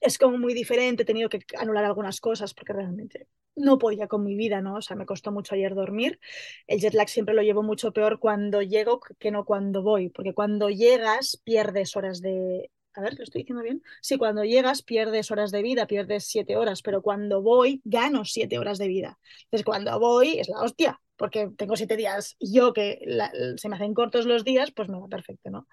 [0.00, 4.22] es como muy diferente, he tenido que anular algunas cosas porque realmente no podía con
[4.24, 4.76] mi vida, ¿no?
[4.76, 6.20] O sea, me costó mucho ayer dormir.
[6.66, 10.34] El jet lag siempre lo llevo mucho peor cuando llego que no cuando voy, porque
[10.34, 12.70] cuando llegas pierdes horas de...
[12.94, 13.82] A ver, ¿lo estoy diciendo bien?
[14.00, 18.58] Sí, cuando llegas pierdes horas de vida, pierdes siete horas, pero cuando voy gano siete
[18.58, 19.18] horas de vida.
[19.44, 23.00] Entonces, cuando voy es la hostia, porque tengo siete días y yo que
[23.56, 25.66] se me hacen cortos los días, pues me va perfecto, ¿no?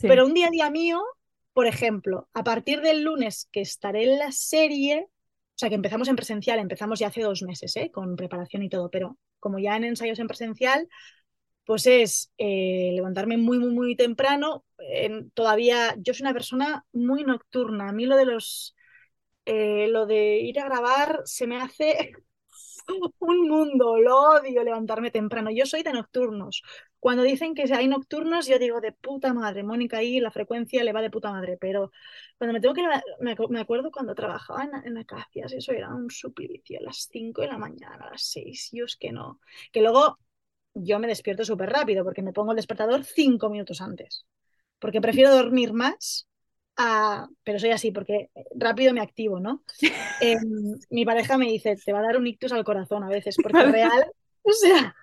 [0.00, 1.02] Pero un día a día mío
[1.58, 6.06] por ejemplo, a partir del lunes que estaré en la serie, o sea que empezamos
[6.06, 7.90] en presencial, empezamos ya hace dos meses, ¿eh?
[7.92, 10.88] con preparación y todo, pero como ya en ensayos en presencial,
[11.64, 14.64] pues es eh, levantarme muy, muy, muy temprano.
[15.34, 17.88] todavía yo soy una persona muy nocturna.
[17.88, 18.76] A mí lo de los,
[19.44, 22.12] eh, lo de ir a grabar se me hace
[23.20, 25.50] un mundo, lo odio levantarme temprano.
[25.50, 26.62] Yo soy de nocturnos.
[27.00, 30.92] Cuando dicen que hay nocturnos, yo digo de puta madre, Mónica ahí la frecuencia le
[30.92, 31.92] va de puta madre, pero
[32.36, 32.82] cuando me tengo que
[33.20, 37.48] me, acuerdo cuando trabajaba en, en Acacias, eso era un suplicio, a las 5 de
[37.48, 39.40] la mañana, a las 6, yo es que no.
[39.72, 40.18] Que luego
[40.74, 44.26] yo me despierto súper rápido porque me pongo el despertador 5 minutos antes,
[44.78, 46.27] porque prefiero dormir más
[47.44, 49.62] pero soy así porque rápido me activo, ¿no?
[50.20, 53.36] Em, mi pareja me dice, te va a dar un ictus al corazón a veces,
[53.40, 54.10] porque real,
[54.42, 54.96] o sea,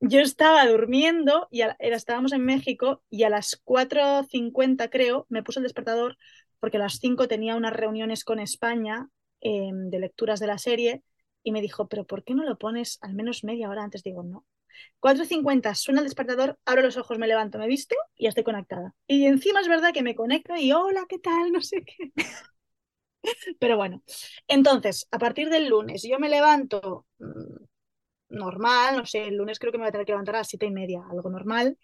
[0.00, 5.64] yo estaba durmiendo y estábamos en México y a las 4.50 creo me puse el
[5.64, 6.16] despertador
[6.60, 9.08] porque a las 5 tenía unas reuniones con España
[9.40, 11.02] em, de lecturas de la serie
[11.42, 14.02] y me dijo, pero ¿por qué no lo pones al menos media hora antes?
[14.02, 14.44] Digo, no.
[15.00, 18.94] 4.50 suena el despertador, abro los ojos, me levanto, me visto y ya estoy conectada.
[19.06, 21.52] Y encima es verdad que me conecto y hola, ¿qué tal?
[21.52, 22.12] No sé qué.
[23.58, 24.02] Pero bueno,
[24.48, 27.64] entonces, a partir del lunes, yo me levanto mm,
[28.30, 30.48] normal, no sé, el lunes creo que me voy a tener que levantar a las
[30.48, 31.78] siete y media, algo normal.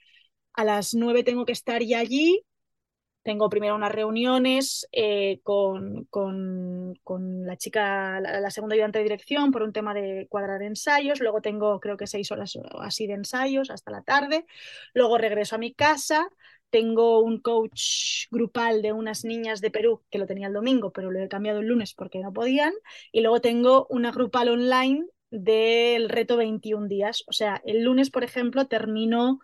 [0.55, 2.45] A las nueve tengo que estar ya allí.
[3.23, 9.53] Tengo primero unas reuniones eh, con, con, con, la chica, la, segunda ayudante de dirección,
[9.53, 11.21] por un tema de cuadrar ensayos.
[11.21, 14.47] Luego tengo, creo que seis horas así de ensayos hasta la tarde.
[14.95, 16.29] Luego regreso a mi casa.
[16.71, 21.11] Tengo un coach grupal de unas niñas de Perú que lo tenía el domingo, pero
[21.11, 22.73] lo he cambiado el lunes porque no podían.
[23.13, 27.25] Y luego tengo una grupal online del reto 21 días.
[27.27, 29.41] O sea, el lunes, por ejemplo, termino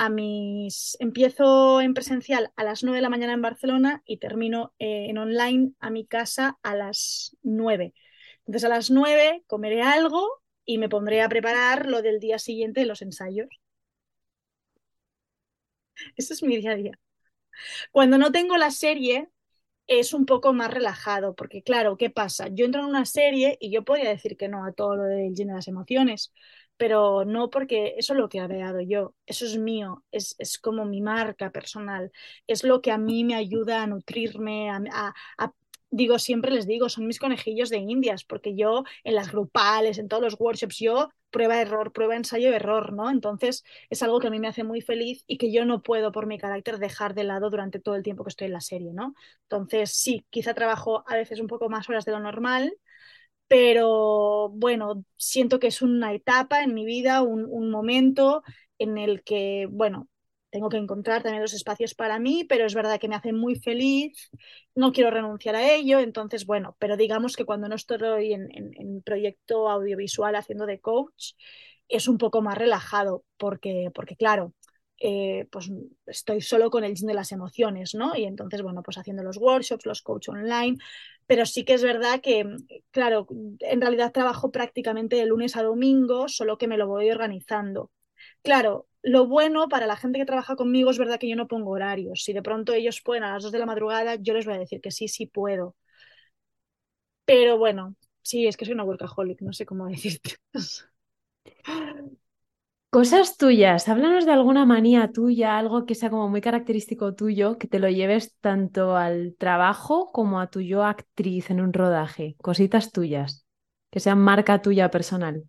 [0.00, 0.96] a mis.
[0.98, 5.18] Empiezo en presencial a las 9 de la mañana en Barcelona y termino eh, en
[5.18, 7.92] online a mi casa a las 9.
[8.46, 10.26] Entonces, a las 9 comeré algo
[10.64, 13.48] y me pondré a preparar lo del día siguiente de los ensayos.
[16.16, 16.92] Ese es mi día a día.
[17.92, 19.28] Cuando no tengo la serie,
[19.88, 22.48] es un poco más relajado, porque claro, ¿qué pasa?
[22.48, 25.34] Yo entro en una serie y yo podría decir que no a todo lo del
[25.34, 26.32] lleno de las emociones,
[26.80, 30.58] pero no porque eso es lo que he creado yo, eso es mío, es, es,
[30.58, 32.10] como mi marca personal,
[32.46, 35.12] es lo que a mí me ayuda a nutrirme, a,
[35.90, 40.08] digo, siempre les digo, son mis conejillos de indias, porque yo en las grupales, en
[40.08, 43.10] todos los workshops, yo prueba, error, prueba, ensayo, error, ¿no?
[43.10, 46.12] Entonces es algo que a mí me hace muy feliz y que yo no puedo
[46.12, 48.94] por mi carácter dejar de lado durante todo el tiempo que estoy en la serie,
[48.94, 49.14] ¿no?
[49.42, 52.72] Entonces sí, quizá trabajo a veces un poco más horas de lo normal,
[53.50, 58.44] pero bueno, siento que es una etapa en mi vida, un, un momento
[58.78, 60.08] en el que, bueno,
[60.50, 63.56] tengo que encontrar también los espacios para mí, pero es verdad que me hace muy
[63.56, 64.30] feliz,
[64.76, 68.72] no quiero renunciar a ello, entonces bueno, pero digamos que cuando no estoy en, en,
[68.76, 71.32] en proyecto audiovisual haciendo de coach,
[71.88, 74.54] es un poco más relajado, porque, porque claro,
[75.00, 75.70] eh, pues
[76.06, 78.16] estoy solo con el de las emociones, ¿no?
[78.16, 80.76] Y entonces, bueno, pues haciendo los workshops, los coach online,
[81.26, 82.44] pero sí que es verdad que,
[82.90, 83.26] claro,
[83.60, 87.90] en realidad trabajo prácticamente de lunes a domingo, solo que me lo voy organizando.
[88.42, 91.70] Claro, lo bueno para la gente que trabaja conmigo es verdad que yo no pongo
[91.70, 92.22] horarios.
[92.24, 94.58] Si de pronto ellos pueden a las 2 de la madrugada, yo les voy a
[94.58, 95.76] decir que sí, sí puedo.
[97.24, 100.36] Pero bueno, sí, es que soy una workaholic, no sé cómo decirte.
[102.90, 107.68] Cosas tuyas, háblanos de alguna manía tuya, algo que sea como muy característico tuyo, que
[107.68, 112.34] te lo lleves tanto al trabajo como a tu yo actriz en un rodaje.
[112.42, 113.46] Cositas tuyas,
[113.90, 115.44] que sean marca tuya personal.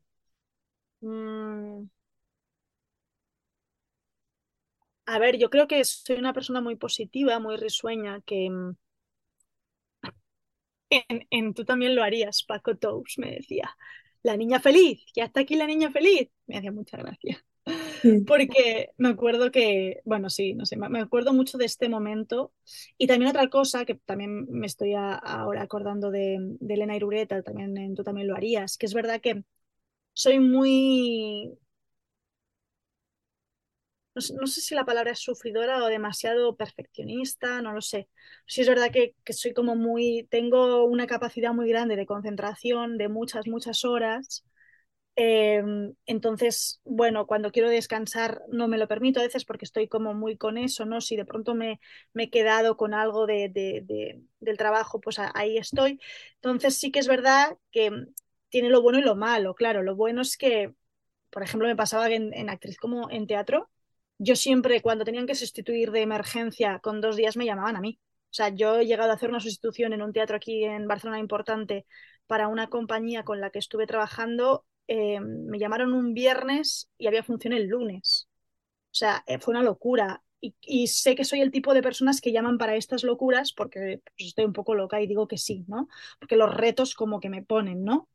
[1.01, 1.89] Mm.
[5.05, 8.71] A ver, yo creo que soy una persona muy positiva, muy risueña, que mm,
[10.89, 13.75] en, en tú también lo harías, Paco Tous me decía,
[14.23, 16.29] la niña feliz, ya está aquí la niña feliz.
[16.47, 17.43] Me hacía mucha gracia.
[18.03, 18.09] Sí.
[18.25, 22.53] Porque me acuerdo que, bueno, sí, no sé, me acuerdo mucho de este momento.
[22.97, 27.41] Y también otra cosa que también me estoy a- ahora acordando de, de Elena Irureta,
[27.43, 29.43] también en tú también lo harías, que es verdad que
[30.13, 31.53] soy muy,
[34.15, 38.09] no sé, no sé si la palabra es sufridora o demasiado perfeccionista, no lo sé.
[38.45, 42.97] Sí es verdad que, que soy como muy, tengo una capacidad muy grande de concentración
[42.97, 44.43] de muchas, muchas horas.
[45.17, 45.61] Eh,
[46.05, 50.37] entonces, bueno, cuando quiero descansar no me lo permito a veces porque estoy como muy
[50.37, 51.01] con eso, ¿no?
[51.01, 51.79] Si de pronto me,
[52.13, 55.99] me he quedado con algo de, de- de- del trabajo, pues ahí estoy.
[56.35, 57.91] Entonces sí que es verdad que
[58.49, 59.53] tiene lo bueno y lo malo.
[59.55, 60.73] Claro, lo bueno es que,
[61.31, 63.69] por ejemplo, me pasaba en, en actriz como en teatro,
[64.23, 67.99] yo siempre cuando tenían que sustituir de emergencia con dos días me llamaban a mí.
[68.25, 71.19] O sea, yo he llegado a hacer una sustitución en un teatro aquí en Barcelona
[71.19, 71.87] importante
[72.27, 77.23] para una compañía con la que estuve trabajando eh, me llamaron un viernes y había
[77.23, 78.27] función el lunes.
[78.91, 80.23] O sea, eh, fue una locura.
[80.41, 84.29] Y, sé que soy el tipo de personas que llaman para estas locuras porque pues,
[84.29, 85.87] estoy un poco loca y digo que sí, ¿no?
[86.19, 88.09] Porque los retos como que me ponen, ¿no?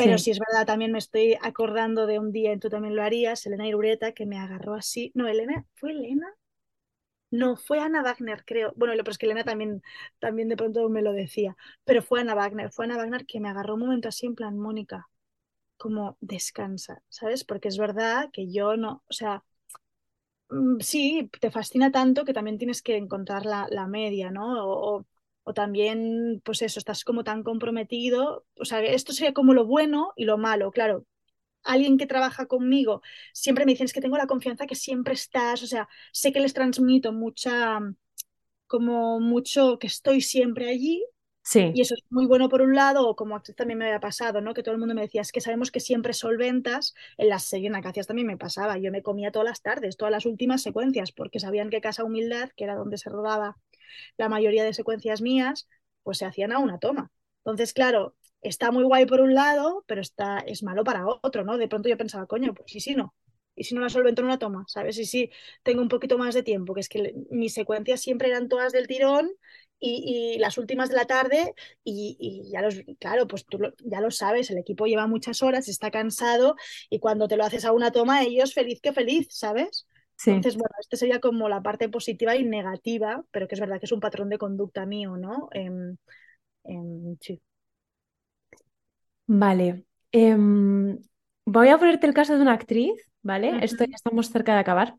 [0.00, 0.24] Pero Sí.
[0.24, 3.44] sí es verdad, también me estoy acordando de un día en Tú también lo harías,
[3.46, 5.12] Elena Irureta, que me agarró así.
[5.14, 6.26] No, Elena, ¿fue Elena?
[7.30, 8.72] No, fue Ana Wagner, creo.
[8.76, 9.82] Bueno, pero es que Elena también,
[10.18, 11.56] también de pronto me lo decía.
[11.84, 14.58] Pero fue Ana Wagner, fue Ana Wagner que me agarró un momento así en plan,
[14.58, 15.08] Mónica,
[15.78, 17.44] como descansa, ¿sabes?
[17.44, 19.44] Porque es verdad que yo no, o sea,
[20.50, 24.64] mm, sí, te fascina tanto que también tienes que encontrar la, la media, ¿no?
[24.66, 25.06] O, o-
[25.44, 28.44] o también, pues eso, estás como tan comprometido.
[28.58, 31.06] O sea, esto sería como lo bueno y lo malo, claro.
[31.64, 33.02] Alguien que trabaja conmigo
[33.34, 36.40] siempre me dicen, es que tengo la confianza que siempre estás, o sea, sé que
[36.40, 37.80] les transmito mucha,
[38.66, 41.04] como mucho que estoy siempre allí,
[41.72, 44.00] y Sí, eso es muy bueno por un lado, o como actriz también me había
[44.00, 44.54] pasado, ¿no?
[44.54, 47.66] Que todo el mundo me decía, es que sabemos que siempre solventas, en las series
[47.66, 50.62] en la hacías también me pasaba, yo me comía todas las tardes, todas las últimas
[50.62, 53.56] secuencias, porque sabían que Casa Humildad, que era donde se rodaba
[54.16, 55.68] la mayoría de secuencias mías,
[56.02, 57.10] pues se hacían a una toma.
[57.44, 61.58] Entonces, claro, está muy guay por un lado, pero está, es malo para otro, ¿no?
[61.58, 63.14] De pronto yo pensaba, coño, pues ¿y si no?
[63.56, 64.64] ¿Y si no la solvento en una toma?
[64.68, 64.98] ¿Sabes?
[64.98, 65.30] Y si
[65.62, 68.86] tengo un poquito más de tiempo, que es que mis secuencias siempre eran todas del
[68.86, 69.30] tirón
[69.78, 73.72] y, y las últimas de la tarde y, y ya los, claro, pues tú lo-
[73.84, 76.56] ya lo sabes, el equipo lleva muchas horas, está cansado
[76.90, 79.86] y cuando te lo haces a una toma, ellos feliz que feliz, ¿sabes?
[80.22, 80.30] Sí.
[80.30, 83.86] Entonces, bueno, este sería como la parte positiva y negativa, pero que es verdad que
[83.86, 85.48] es un patrón de conducta mío, ¿no?
[85.52, 85.96] Em,
[86.64, 87.40] em, sí.
[89.26, 89.84] Vale.
[90.12, 90.98] Em,
[91.46, 93.64] voy a ponerte el caso de una actriz, ¿vale?
[93.64, 94.96] Esto ya estamos cerca de acabar.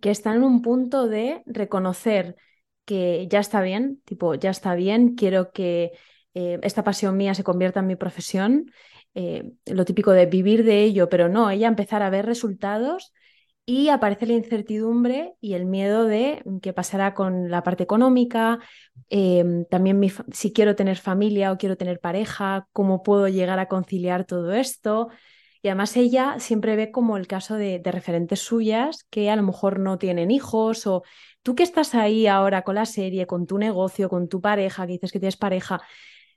[0.00, 2.36] que está en un punto de reconocer
[2.84, 5.92] que ya está bien, tipo, ya está bien, quiero que
[6.34, 8.70] eh, esta pasión mía se convierta en mi profesión,
[9.14, 13.12] eh, lo típico de vivir de ello, pero no, ella empezar a ver resultados
[13.68, 18.60] y aparece la incertidumbre y el miedo de qué pasará con la parte económica,
[19.10, 20.00] eh, también
[20.32, 25.08] si quiero tener familia o quiero tener pareja, cómo puedo llegar a conciliar todo esto.
[25.62, 29.42] Y además ella siempre ve como el caso de, de referentes suyas que a lo
[29.42, 31.02] mejor no tienen hijos o
[31.42, 34.92] tú que estás ahí ahora con la serie, con tu negocio, con tu pareja, que
[34.92, 35.80] dices que tienes pareja,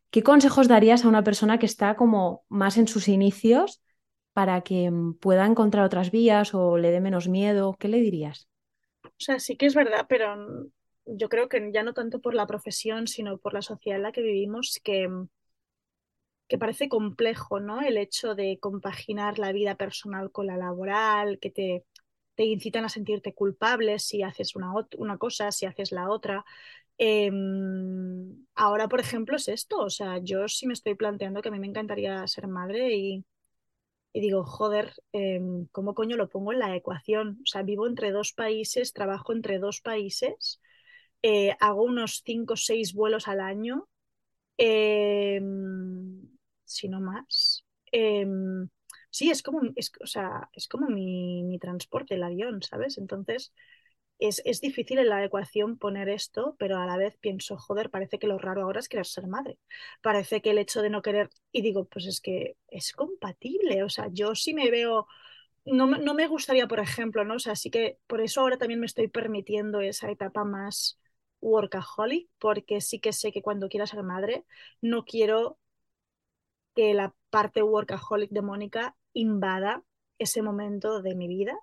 [0.10, 3.84] ¿qué consejos darías a una persona que está como más en sus inicios
[4.34, 7.76] para que mm, pueda encontrar otras vías o le dé menos miedo?
[7.80, 8.50] ¿Qué le dirías?
[9.04, 10.72] O sea, sí que es verdad, pero mm,
[11.06, 14.12] yo creo que ya no tanto por la profesión, sino por la sociedad en la
[14.12, 15.28] que vivimos, que, mm,
[16.48, 17.82] que parece complejo, ¿no?
[17.82, 21.86] El hecho de compaginar la vida personal con la laboral, que te,
[22.36, 26.46] te incitan a sentirte culpable si haces una, una cosa, si haces la otra.
[26.98, 29.80] Em, ahora, por ejemplo, es esto.
[29.80, 33.26] O sea, yo sí me estoy planteando que a mí me encantaría ser madre y,
[34.14, 37.40] y digo, joder, em, ¿cómo coño lo pongo en la ecuación?
[37.44, 40.62] O sea, vivo entre dos países, trabajo entre dos países,
[41.24, 43.88] eh, hago unos cinco o seis vuelos al año,
[44.58, 46.22] em,
[46.66, 47.66] si no más.
[47.92, 48.70] Em,
[49.10, 52.98] sí, es como, es, o sea, es como mi, mi transporte, el avión, ¿sabes?
[52.98, 53.54] Entonces,
[54.20, 58.20] es, es, difícil en la ecuación poner esto, pero a la vez pienso, joder, parece
[58.20, 59.58] que lo raro ahora es querer ser madre.
[60.02, 63.90] Parece que el hecho de no querer, y digo, pues es que es compatible, o
[63.90, 65.08] sea, yo sí me veo,
[65.66, 67.36] no, no me gustaría, por ejemplo, ¿no?
[67.36, 71.00] O sea, sí que por eso ahora también me estoy permitiendo esa etapa más
[71.42, 74.46] workaholic, porque sí que sé que cuando quiera ser madre,
[74.82, 75.60] no quiero
[76.76, 79.84] que la parte workaholic de Mónica invada
[80.18, 81.58] ese momento de mi vida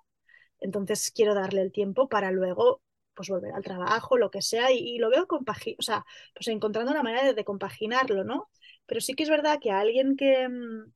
[0.59, 2.81] entonces quiero darle el tiempo para luego
[3.13, 7.01] pues volver al trabajo, lo que sea, y, lo veo o sea, pues encontrando una
[7.03, 8.49] manera de, compaginarlo, ¿no?
[8.85, 10.93] Pero sí que es verdad que a alguien que, mm,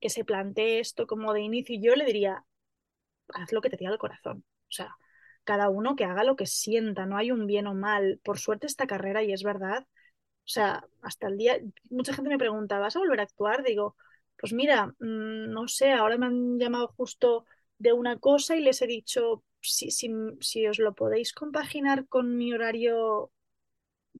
[0.00, 2.44] que se plantee esto como de inicio, yo le diría,
[3.34, 4.44] haz lo que te diga el corazón.
[4.68, 4.96] O sea,
[5.44, 8.20] cada uno que haga lo que sienta, no hay un bien o mal.
[8.24, 9.86] Por suerte esta carrera, y es verdad,
[10.44, 11.58] o sea, hasta el día,
[11.90, 13.62] mucha gente me pregunta, ¿vas a volver a actuar?
[13.64, 13.96] Digo,
[14.38, 17.46] pues mira, mm, no sé, ahora me han llamado justo
[17.80, 22.36] de una cosa y les he dicho, si, si, si os lo podéis compaginar con
[22.38, 23.32] mi horario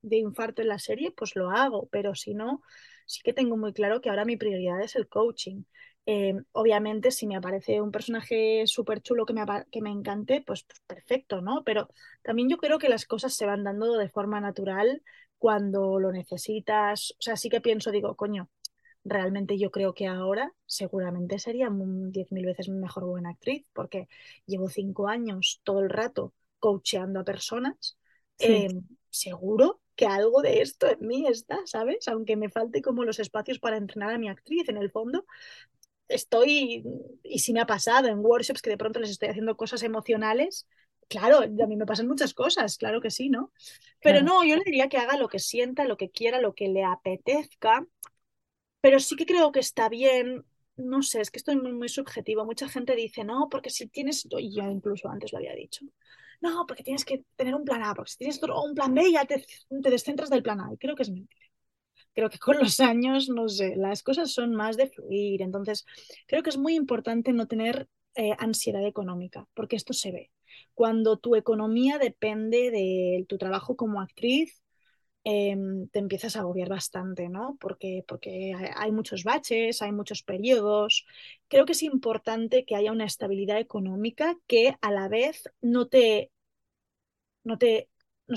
[0.03, 2.63] de infarto en la serie, pues lo hago, pero si no,
[3.07, 5.65] sí que tengo muy claro que ahora mi prioridad es el coaching.
[6.07, 10.65] Eh, obviamente, si me aparece un personaje súper chulo que me, que me encante, pues,
[10.65, 11.63] pues, perfecto, ¿no?
[11.65, 11.89] Pero
[12.23, 15.03] también yo creo que las cosas se van dando de forma natural
[15.39, 17.13] cuando lo necesitas.
[17.19, 18.49] O sea, sí que pienso, digo, coño,
[19.05, 24.09] realmente yo creo que ahora seguramente sería 10.000 veces mejor buena actriz, porque
[24.47, 27.97] llevo cinco años todo el rato coacheando a personas.
[28.39, 32.09] Em, seguro que algo de esto en mí está, ¿sabes?
[32.09, 35.25] Aunque me falte como los espacios para entrenar a mi actriz, en el fondo
[36.09, 36.85] estoy,
[37.23, 40.67] y si me ha pasado en workshops que de pronto les estoy haciendo cosas emocionales,
[41.09, 43.53] claro, a mí me pasan muchas cosas, claro que sí, ¿no?
[44.01, 46.69] Pero no, yo le diría que haga lo que sienta, lo que quiera, lo que
[46.69, 47.87] le apetezca,
[48.81, 50.45] pero sí que creo que está bien,
[50.77, 52.45] no sé, es que esto es muy, subjetivo.
[52.45, 55.85] Mucha gente dice, no, porque si tienes, y yo incluso antes lo había dicho,
[56.41, 59.25] no, porque tienes que tener un plan A, porque si tienes un plan B ya
[59.27, 60.71] te, descentras del plan A.
[60.79, 61.47] Creo que es mentira.
[62.15, 65.43] Creo que con los años, no sé, las cosas son más de fluir.
[65.43, 65.85] Entonces,
[66.27, 70.31] creo que es muy importante no tener eh, ansiedad económica, porque esto se ve.
[70.75, 74.60] Cuando tu economía depende de tu trabajo como actriz,
[75.25, 77.57] Em, te empiezas a agobiar bastante, ¿no?
[77.61, 81.05] Porque, porque hay muchos baches, hay muchos periodos.
[81.49, 86.31] Creo que es importante que haya una estabilidad económica que a la vez no te,
[87.45, 87.89] no te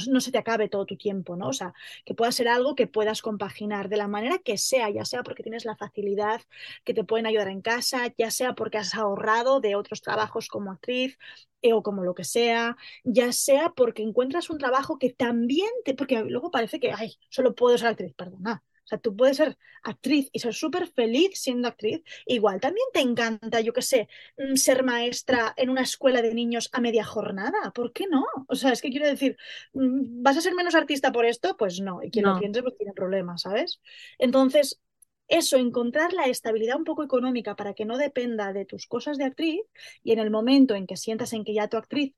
[0.10, 1.50] no, se te acabe todo tu tiempo, ¿no?
[1.50, 1.74] O sea,
[2.06, 5.44] que pueda ser algo que puedas compaginar de la manera que sea, ya sea porque
[5.44, 6.42] tienes la facilidad
[6.84, 10.72] que te pueden ayudar en casa, ya sea porque has ahorrado de otros trabajos como
[10.72, 11.18] actriz
[11.62, 15.94] eh, o como lo que sea, ya sea porque encuentras un trabajo que también te,
[15.96, 19.58] porque luego parece que, ay, solo puedo ser actriz, perdona, o sea, tú puedes ser
[19.84, 22.04] actriz y ser súper feliz siendo actriz.
[22.26, 26.70] Igual también te encanta, yo qué sé, mm, ser maestra en una escuela de niños
[26.74, 27.72] a media jornada.
[27.74, 28.26] ¿Por qué no?
[28.48, 29.38] O sea, es que quiero decir,
[29.74, 31.56] mm, ¿vas a ser menos artista por esto?
[31.58, 32.04] Pues no.
[32.04, 33.82] Y quien lo piense, pues tiene problemas, ¿sabes?
[34.18, 34.80] Entonces,
[35.28, 39.24] eso, encontrar la estabilidad un poco económica para que no dependa de tus cosas de
[39.26, 39.62] actriz
[40.04, 42.14] y en el momento en que sientas en que ya tu actriz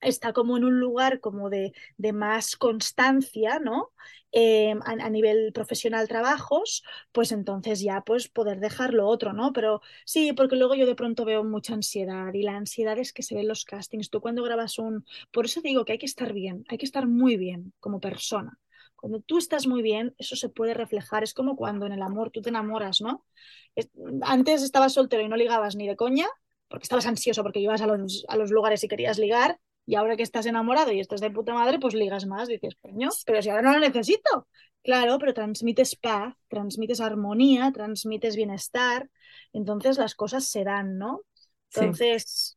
[0.00, 3.92] está como en un lugar como de, de más constancia, ¿no?
[4.32, 6.82] Eh, a, nivel profesional trabajos,
[7.12, 9.52] pues entonces ya pues poder dejar lo otro, ¿no?
[9.52, 13.22] Pero sí, porque luego yo de pronto veo mucha ansiedad y la ansiedad es que
[13.22, 14.10] se ven los castings.
[14.10, 15.06] Tú cuando grabas un...
[15.30, 18.58] Por eso digo que hay que estar bien, hay que estar muy bien como persona.
[18.94, 21.22] Cuando tú estás muy bien, eso se puede reflejar.
[21.22, 23.24] Es como cuando en el amor tú te enamoras, ¿no?
[24.22, 26.26] Antes estabas soltero y no ligabas ni de coña,
[26.68, 30.16] porque estabas ansioso porque ibas a los, a los lugares y querías ligar, y ahora
[30.16, 33.50] que estás enamorado y estás de puta madre, pues ligas más, dices, coño, pero si
[33.50, 34.48] ahora no lo necesito.
[34.82, 39.10] Claro, pero transmites paz, transmites armonía, transmites bienestar,
[39.52, 41.22] entonces las cosas se dan, ¿no?
[41.74, 42.56] Entonces,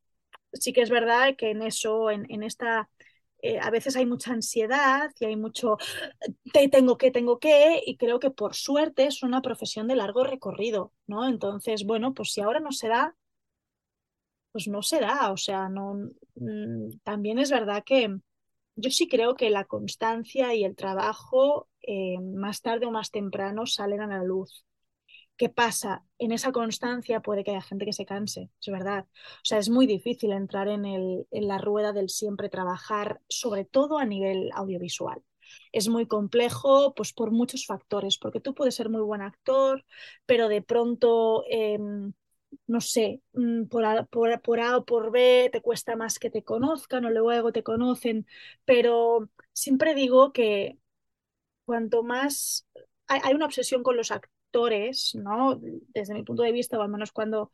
[0.54, 2.90] sí, que es verdad que en eso, en, en esta,
[3.42, 5.78] eh, a veces hay mucha ansiedad y hay mucho,
[6.54, 10.24] te tengo que, tengo que, y creo que por suerte es una profesión de largo
[10.24, 11.28] recorrido, ¿no?
[11.28, 13.16] Entonces, bueno, pues si ahora no se da,
[14.52, 15.32] pues no se da.
[15.32, 15.96] O sea, no,
[16.36, 18.18] mm, también es verdad que
[18.76, 23.66] yo sí creo que la constancia y el trabajo eh, más tarde o más temprano
[23.66, 24.66] salen a la luz.
[25.38, 26.04] ¿Qué pasa?
[26.18, 29.06] En esa constancia puede que haya gente que se canse, es verdad.
[29.08, 33.64] O sea, es muy difícil entrar en, el, en la rueda del siempre trabajar, sobre
[33.66, 35.24] todo a nivel audiovisual.
[35.72, 39.86] Es muy complejo, pues por muchos factores, porque tú puedes ser muy buen actor,
[40.26, 41.80] pero de pronto, eh,
[42.68, 46.30] no sé, mm, por A, por, por A o por B te cuesta más que
[46.30, 48.28] te conozcan o luego te conocen,
[48.66, 50.78] pero siempre digo que
[51.66, 52.68] cuanto más
[53.08, 55.60] hay, hay una obsesión con los actores, ¿no?
[55.62, 57.52] Desde mi punto de vista, o al menos cuando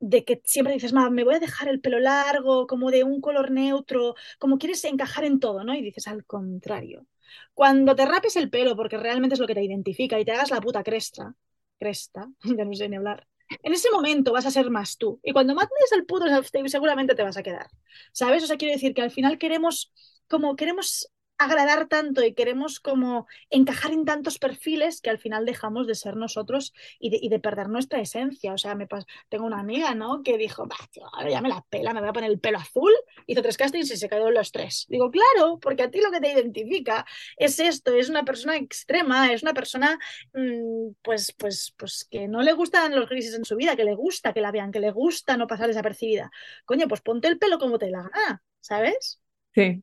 [0.00, 3.50] de que siempre dices, me voy a dejar el pelo largo, como de un color
[3.50, 5.74] neutro, como quieres encajar en todo, ¿no?
[5.74, 7.06] Y dices, al contrario.
[7.54, 10.50] Cuando te rapes el pelo, porque realmente es lo que te identifica, y te hagas
[10.50, 11.34] la puta cresta,
[11.78, 15.20] cresta, ya no sé ni hablar, en ese momento vas a ser más tú.
[15.22, 17.68] Y cuando mates el puto self-tape, seguramente te vas a quedar.
[18.12, 18.42] ¿Sabes?
[18.44, 19.92] O sea, quiero decir que al final queremos,
[20.28, 25.86] como queremos agradar tanto y queremos como encajar en tantos perfiles que al final dejamos
[25.86, 28.52] de ser nosotros y de, perder nuestra esencia.
[28.52, 28.86] O sea, me
[29.28, 30.22] tengo una amiga, ¿no?
[30.22, 32.92] Que dijo, tío, ahora ya me la pela, me voy a poner el pelo azul.
[33.26, 34.86] Hizo tres castings y se en los tres.
[34.88, 37.04] Digo, claro, porque a ti lo que te identifica
[37.36, 39.98] es esto, es una persona extrema, es una persona,
[40.32, 43.94] mmm, pues, pues, pues que no le gustan los grises en su vida, que le
[43.94, 46.30] gusta que la vean, que le gusta no pasar desapercibida.
[46.64, 49.20] Coño, pues ponte el pelo como te la gana, ¿sabes?
[49.54, 49.82] Sí,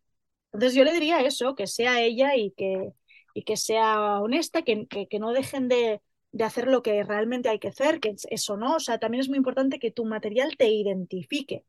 [0.54, 2.92] entonces yo le diría eso, que sea ella y que,
[3.34, 7.50] y que sea honesta, que, que, que no dejen de, de, hacer lo que realmente
[7.50, 10.58] hay que hacer, que eso no, o sea, también es muy importante que tu material
[10.58, 11.66] te identifique.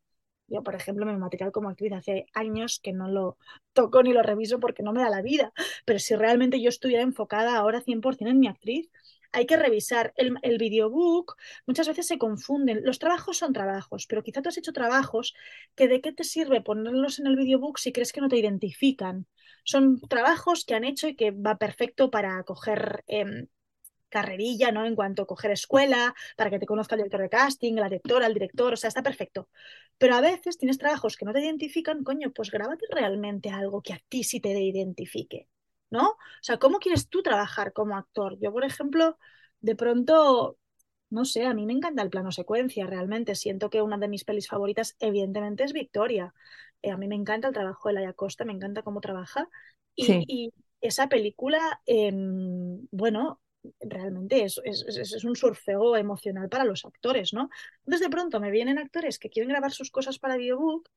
[0.49, 3.39] Yo, por ejemplo, mi material como actriz hace años que no lo
[3.73, 5.53] toco ni lo reviso porque no me da la vida,
[5.87, 8.91] pero si realmente yo estuviera enfocada ahora 100% en mi actriz,
[9.33, 12.81] hay que revisar el, el videobook, muchas veces se confunden.
[12.85, 15.35] Los trabajos son trabajos, pero quizá tú has hecho trabajos
[15.75, 19.27] que de qué te sirve ponerlos en el videobook si crees que no te identifican.
[19.65, 23.47] Son trabajos que han hecho y que va perfecto para coger eh,
[24.09, 24.87] carrerilla, ¿no?
[24.87, 28.27] En cuanto a coger escuela, para que te conozca el director de casting, la directora,
[28.27, 29.49] el director, o sea, está perfecto.
[29.99, 33.95] Pero a veces tienes trabajos que no te identifican, coño, pues grábate realmente algo que
[33.95, 35.49] a ti sí te identifique.
[35.93, 36.09] ¿No?
[36.09, 38.39] O sea, ¿cómo quieres tú trabajar como actor?
[38.41, 39.19] Yo, por ejemplo,
[39.61, 40.59] de pronto,
[41.11, 43.35] no sé, a mí me encanta el plano secuencia, realmente.
[43.35, 46.35] Siento que una de mis pelis favoritas, evidentemente, es Victoria.
[46.81, 49.49] Eh, a mí me encanta el trabajo de Laia Costa, me encanta cómo trabaja.
[49.95, 50.25] Y, sí.
[50.27, 52.11] y esa película, eh,
[52.91, 53.43] bueno,
[53.79, 57.51] realmente es, es, es, un surfeo emocional para los actores, ¿no?
[57.81, 60.89] Entonces, de pronto me vienen actores que quieren grabar sus cosas para Videobook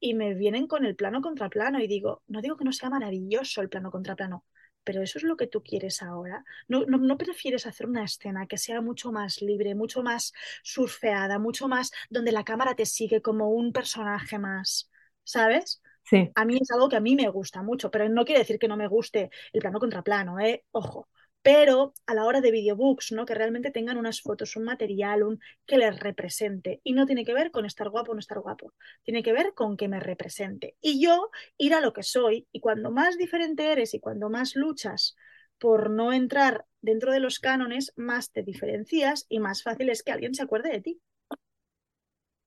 [0.00, 2.90] y me vienen con el plano contra plano y digo, no digo que no sea
[2.90, 4.44] maravilloso el plano contra plano,
[4.84, 6.44] pero eso es lo que tú quieres ahora.
[6.68, 10.32] No, no, no, prefieres hacer una escena que sea mucho más libre, mucho más
[10.62, 14.90] surfeada, mucho más donde la cámara te sigue como un personaje más,
[15.24, 15.82] ¿sabes?
[16.04, 16.30] Sí.
[16.34, 18.68] A mí es algo que a mí me gusta mucho, pero no quiere decir que
[18.68, 20.64] no me guste el plano contra plano, ¿eh?
[20.70, 21.08] Ojo
[21.46, 23.24] pero a la hora de videobooks, ¿no?
[23.24, 26.80] Que realmente tengan unas fotos, un material, un que les represente.
[26.82, 28.72] Y no tiene que ver con estar guapo o no estar guapo,
[29.04, 30.74] tiene que ver con que me represente.
[30.80, 34.56] Y yo ir a lo que soy, y cuando más diferente eres y cuando más
[34.56, 35.14] luchas
[35.56, 40.10] por no entrar dentro de los cánones, más te diferencias y más fácil es que
[40.10, 41.00] alguien se acuerde de ti.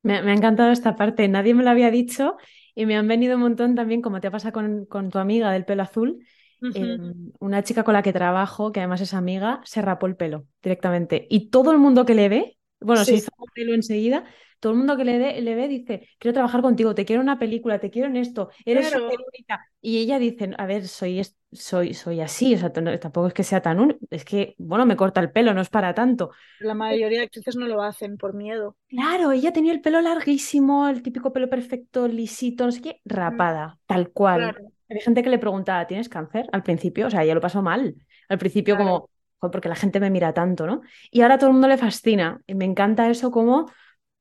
[0.02, 2.36] Me, ha encantado esta parte, nadie me lo había dicho
[2.76, 5.84] y me han venido un montón también, como te pasa con tu amiga del pelo
[5.84, 6.20] azul,
[6.62, 6.74] Uh -huh.
[6.76, 10.46] eh, una chica con la que trabajo, que además es amiga, se rapó el pelo
[10.62, 11.28] directamente.
[11.30, 13.12] Y todo el mundo que le ve, bueno, sí.
[13.12, 14.26] se hizo el pelo enseguida,
[14.60, 17.40] todo el mundo que le, de, le, ve dice, quiero trabajar contigo, te quiero una
[17.40, 19.06] película, te quiero en esto, eres claro.
[19.08, 19.66] única.
[19.82, 23.62] Y ella dice, a ver, soy, soy, soy así, o sea, tampoco es que sea
[23.62, 23.98] tan un...
[24.10, 26.32] es que, bueno, me corta el pelo, no es para tanto.
[26.60, 28.76] La mayoría de actrices no lo hacen por miedo.
[28.90, 33.68] Claro, ella tenía el pelo larguísimo, el típico pelo perfecto, lisito, no sé qué, rapada,
[33.68, 33.78] mm.
[33.86, 34.40] tal cual.
[34.40, 34.72] Claro.
[34.90, 36.48] Hay gente que le pregunta, ¿tienes cáncer?
[36.52, 37.96] Al principio, o sea, ya lo pasó mal.
[38.28, 39.10] Al principio claro.
[39.40, 40.82] como, porque la gente me mira tanto, ¿no?
[41.12, 42.42] Y ahora a todo el mundo le fascina.
[42.48, 43.72] Y me encanta eso como, o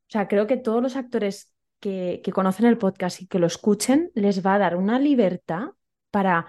[0.08, 4.10] sea, creo que todos los actores que, que conocen el podcast y que lo escuchen
[4.14, 5.68] les va a dar una libertad
[6.10, 6.46] para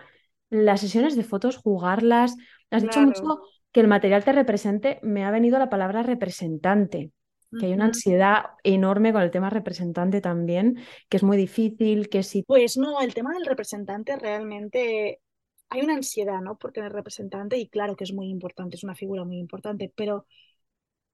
[0.50, 2.36] las sesiones de fotos, jugarlas.
[2.72, 2.88] Has claro.
[2.88, 3.42] dicho mucho
[3.72, 5.00] que el material te represente.
[5.02, 7.12] Me ha venido la palabra representante
[7.58, 10.80] que hay una ansiedad enorme con el tema representante también,
[11.10, 12.44] que es muy difícil, que si...
[12.44, 15.22] Pues no, el tema del representante realmente
[15.70, 16.58] hay una ansiedad, ¿no?
[16.58, 20.28] Por tener representante y claro que es muy importante, es una figura muy importante, pero,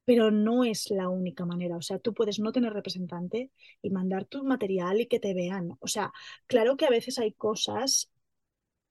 [0.06, 1.78] pero no es la única manera.
[1.78, 5.78] O sea, tú puedes no tener representante y mandar tu material y que te vean.
[5.80, 6.12] O sea,
[6.48, 8.10] claro que a veces hay cosas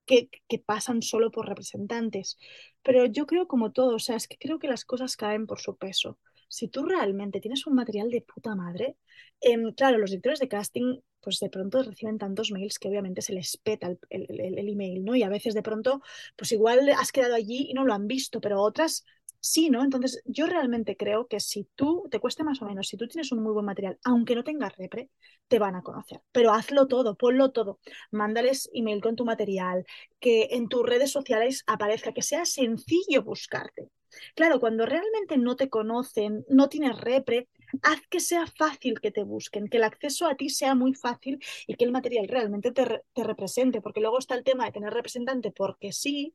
[0.06, 2.38] que, que, pasan solo por representantes.
[2.82, 5.60] Pero yo creo como todo, o sea, es que creo que las cosas caen por
[5.60, 6.18] su peso
[6.54, 8.96] si tú realmente tienes un material de puta madre,
[9.40, 13.32] eh, claro, los directores de casting, pues de pronto reciben tantos mails que obviamente se
[13.32, 15.16] les peta el, el, el, email, ¿no?
[15.16, 16.00] Y a veces de pronto,
[16.36, 19.04] pues igual has quedado allí y no lo han visto, pero otras
[19.40, 19.82] sí, ¿no?
[19.82, 23.32] Entonces, yo realmente creo que si tú, te cueste más o menos, si tú tienes
[23.32, 25.10] un muy buen material, aunque no tengas repre,
[25.48, 26.22] te van a conocer.
[26.32, 27.80] Pero hazlo todo, ponlo todo.
[28.10, 29.84] Mándales email con tu material,
[30.20, 33.90] que en tus redes sociales aparezca, que sea sencillo buscarte.
[34.34, 37.48] Claro, cuando realmente no te conocen, no tienes repre,
[37.82, 41.40] haz que sea fácil que te busquen, que el acceso a ti sea muy fácil
[41.66, 44.92] y que el material realmente te, te represente, porque luego está el tema de tener
[44.92, 46.34] representante porque sí,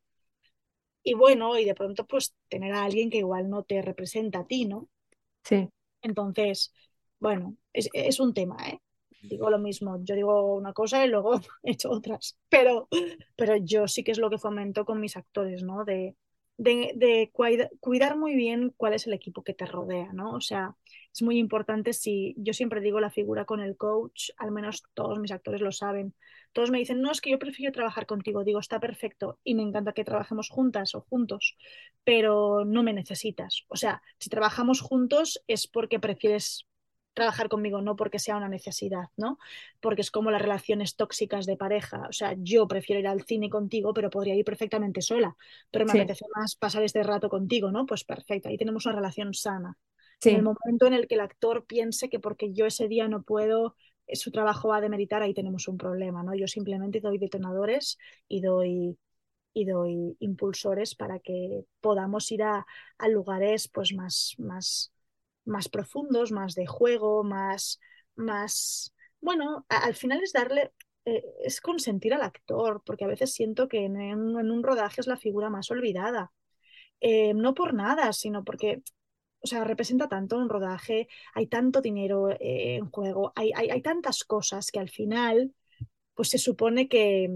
[1.04, 4.48] y bueno, y de pronto pues tener a alguien que igual no te representa a
[4.48, 4.90] ti, ¿no?
[5.44, 5.70] Sí.
[6.02, 6.74] Entonces,
[7.20, 8.80] bueno, es, es un tema, ¿eh?
[9.22, 12.88] Digo lo mismo, yo digo una cosa y luego he hecho otras, pero,
[13.36, 15.84] pero yo sí que es lo que fomento con mis actores, ¿no?
[15.84, 16.16] De,
[16.60, 17.32] de,
[17.80, 20.34] cuidar muy bien cuál es el equipo que te rodea, ¿no?
[20.34, 20.76] O sea,
[21.14, 25.20] es muy importante si yo siempre digo la figura con el coach, al menos todos
[25.20, 26.14] mis actores lo saben.
[26.52, 28.44] Todos me dicen, no, es que yo prefiero trabajar contigo.
[28.44, 31.56] Digo, está perfecto y me encanta que trabajemos juntas o juntos,
[32.04, 33.64] pero no me necesitas.
[33.70, 36.68] O sea, si trabajamos juntos es porque prefieres
[37.14, 39.40] trabajar conmigo, no porque sea una necesidad, ¿no?
[39.82, 42.08] Porque es como las relaciones tóxicas de pareja.
[42.10, 45.36] O sea, yo prefiero ir al cine contigo, pero podría ir perfectamente sola.
[45.72, 46.00] Pero me sí.
[46.00, 47.86] apetece más pasar este rato contigo, ¿no?
[47.86, 49.78] Pues perfecto, ahí tenemos una relación sana.
[50.22, 50.30] Sí.
[50.30, 53.24] En el momento en el que el actor piense que porque yo ese día no
[53.24, 53.76] puedo,
[54.14, 56.36] su trabajo va a demeritar, ahí tenemos un problema, ¿no?
[56.36, 57.98] Yo simplemente doy detonadores
[58.28, 58.98] y doy
[59.54, 62.66] y doy impulsores para que podamos ir a,
[62.98, 64.94] a lugares pues más, más,
[65.50, 67.80] más profundos, más de juego, más,
[68.16, 70.72] más, bueno, al final es darle,
[71.06, 75.18] eh, es consentir al actor, porque a veces siento que en un rodaje es la
[75.18, 76.32] figura más olvidada.
[77.02, 78.82] Eh, no por nada, sino porque
[79.42, 83.82] o sea, representa tanto un rodaje, hay tanto dinero eh, en juego, hay, hay, hay,
[83.82, 85.54] tantas cosas que al final,
[86.14, 87.30] pues se supone que,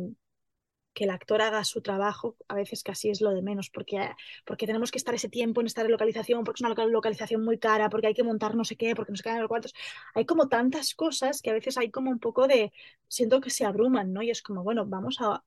[0.94, 4.12] que el actor haga su trabajo, a veces casi es lo de menos, porque,
[4.46, 7.90] porque tenemos que estar ese tiempo en esta localización, porque es una localización muy cara,
[7.90, 9.74] porque hay que montar no sé qué, porque no los cuartos.
[10.16, 12.72] Hay como tantas cosas que a veces hay como un poco de,
[13.08, 14.22] siento que se abruman, ¿no?
[14.22, 15.44] Y es como, bueno, vamos a...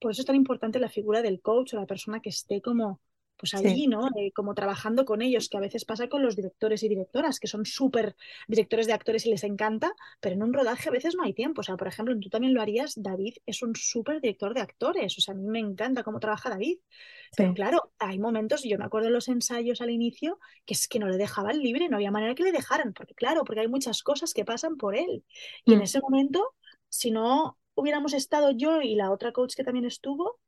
[0.00, 3.00] Por eso es tan importante la figura del coach o la persona que esté como
[3.36, 3.86] pues allí, sí.
[3.86, 4.08] ¿no?
[4.16, 7.48] Eh, como trabajando con ellos, que a veces pasa con los directores y directoras, que
[7.48, 8.16] son súper
[8.46, 11.60] directores de actores y les encanta, pero en un rodaje a veces no hay tiempo.
[11.60, 15.18] O sea, por ejemplo, tú también lo harías, David es un súper director de actores,
[15.18, 16.78] o sea, a mí me encanta cómo trabaja David.
[16.78, 17.36] Sí.
[17.36, 20.98] Pero claro, hay momentos, yo me acuerdo de los ensayos al inicio, que es que
[20.98, 24.02] no le dejaban libre, no había manera que le dejaran, porque claro, porque hay muchas
[24.02, 25.24] cosas que pasan por él.
[25.64, 25.74] Y mm.
[25.74, 26.54] en ese momento,
[26.88, 30.43] si no hubiéramos estado yo y la otra coach que también estuvo, Mm,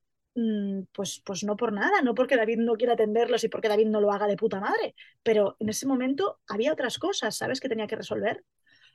[0.93, 4.01] pues, pues no por nada, no porque David no quiera atenderlos y porque David no
[4.01, 7.61] lo haga de puta madre, pero en ese momento había otras cosas, ¿sabes?
[7.61, 8.45] Que tenía que resolver.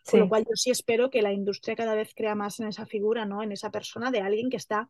[0.04, 0.12] Sí.
[0.12, 2.86] Con lo cual yo sí espero que la industria cada vez crea más en esa
[2.86, 3.44] figura, ¿no?
[3.44, 4.90] En esa persona de alguien que está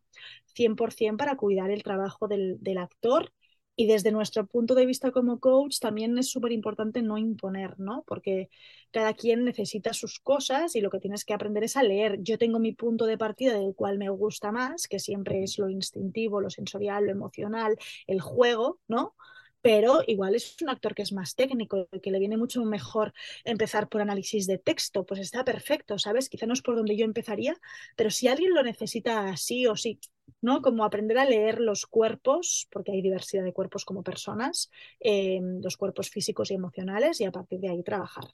[0.54, 3.30] 100% para cuidar el trabajo del, del actor
[3.76, 8.04] y desde nuestro punto de vista como coach también es súper importante no imponer, ¿no?
[8.06, 8.50] Porque
[8.90, 12.18] cada quien necesita sus cosas y lo que tienes que aprender es a leer.
[12.22, 15.70] Yo tengo mi punto de partida del cual me gusta más, que siempre es lo
[15.70, 19.14] instintivo, lo sensorial, lo emocional, el juego, ¿no?
[19.62, 23.12] Pero igual es un actor que es más técnico, que le viene mucho mejor
[23.44, 26.28] empezar por análisis de texto, pues está perfecto, ¿sabes?
[26.28, 27.56] Quizá no es por donde yo empezaría,
[27.96, 30.00] pero si alguien lo necesita sí o sí,
[30.40, 30.62] ¿no?
[30.62, 35.76] Como aprender a leer los cuerpos, porque hay diversidad de cuerpos como personas, eh, los
[35.76, 38.24] cuerpos físicos y emocionales, y a partir de ahí trabajar.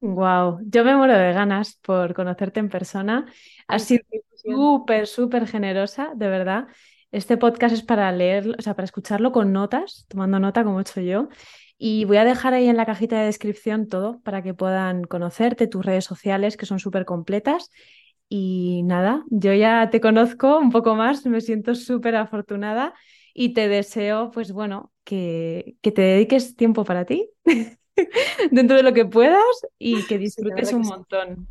[0.00, 3.26] Wow, yo me muero de ganas por conocerte en persona.
[3.66, 6.68] Has sido súper, súper generosa, de verdad.
[7.16, 10.82] Este podcast es para leerlo, o sea, para escucharlo con notas, tomando nota como he
[10.82, 11.28] hecho yo.
[11.78, 15.66] Y voy a dejar ahí en la cajita de descripción todo para que puedan conocerte,
[15.66, 17.70] tus redes sociales, que son súper completas.
[18.28, 22.92] Y nada, yo ya te conozco un poco más, me siento súper afortunada
[23.32, 27.30] y te deseo, pues bueno, que, que te dediques tiempo para ti,
[28.50, 31.48] dentro de lo que puedas y que disfrutes sí, un montón.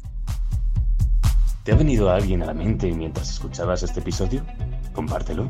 [1.65, 4.45] ¿Te ha venido alguien a la mente mientras escuchabas este episodio?
[4.93, 5.49] Compártelo.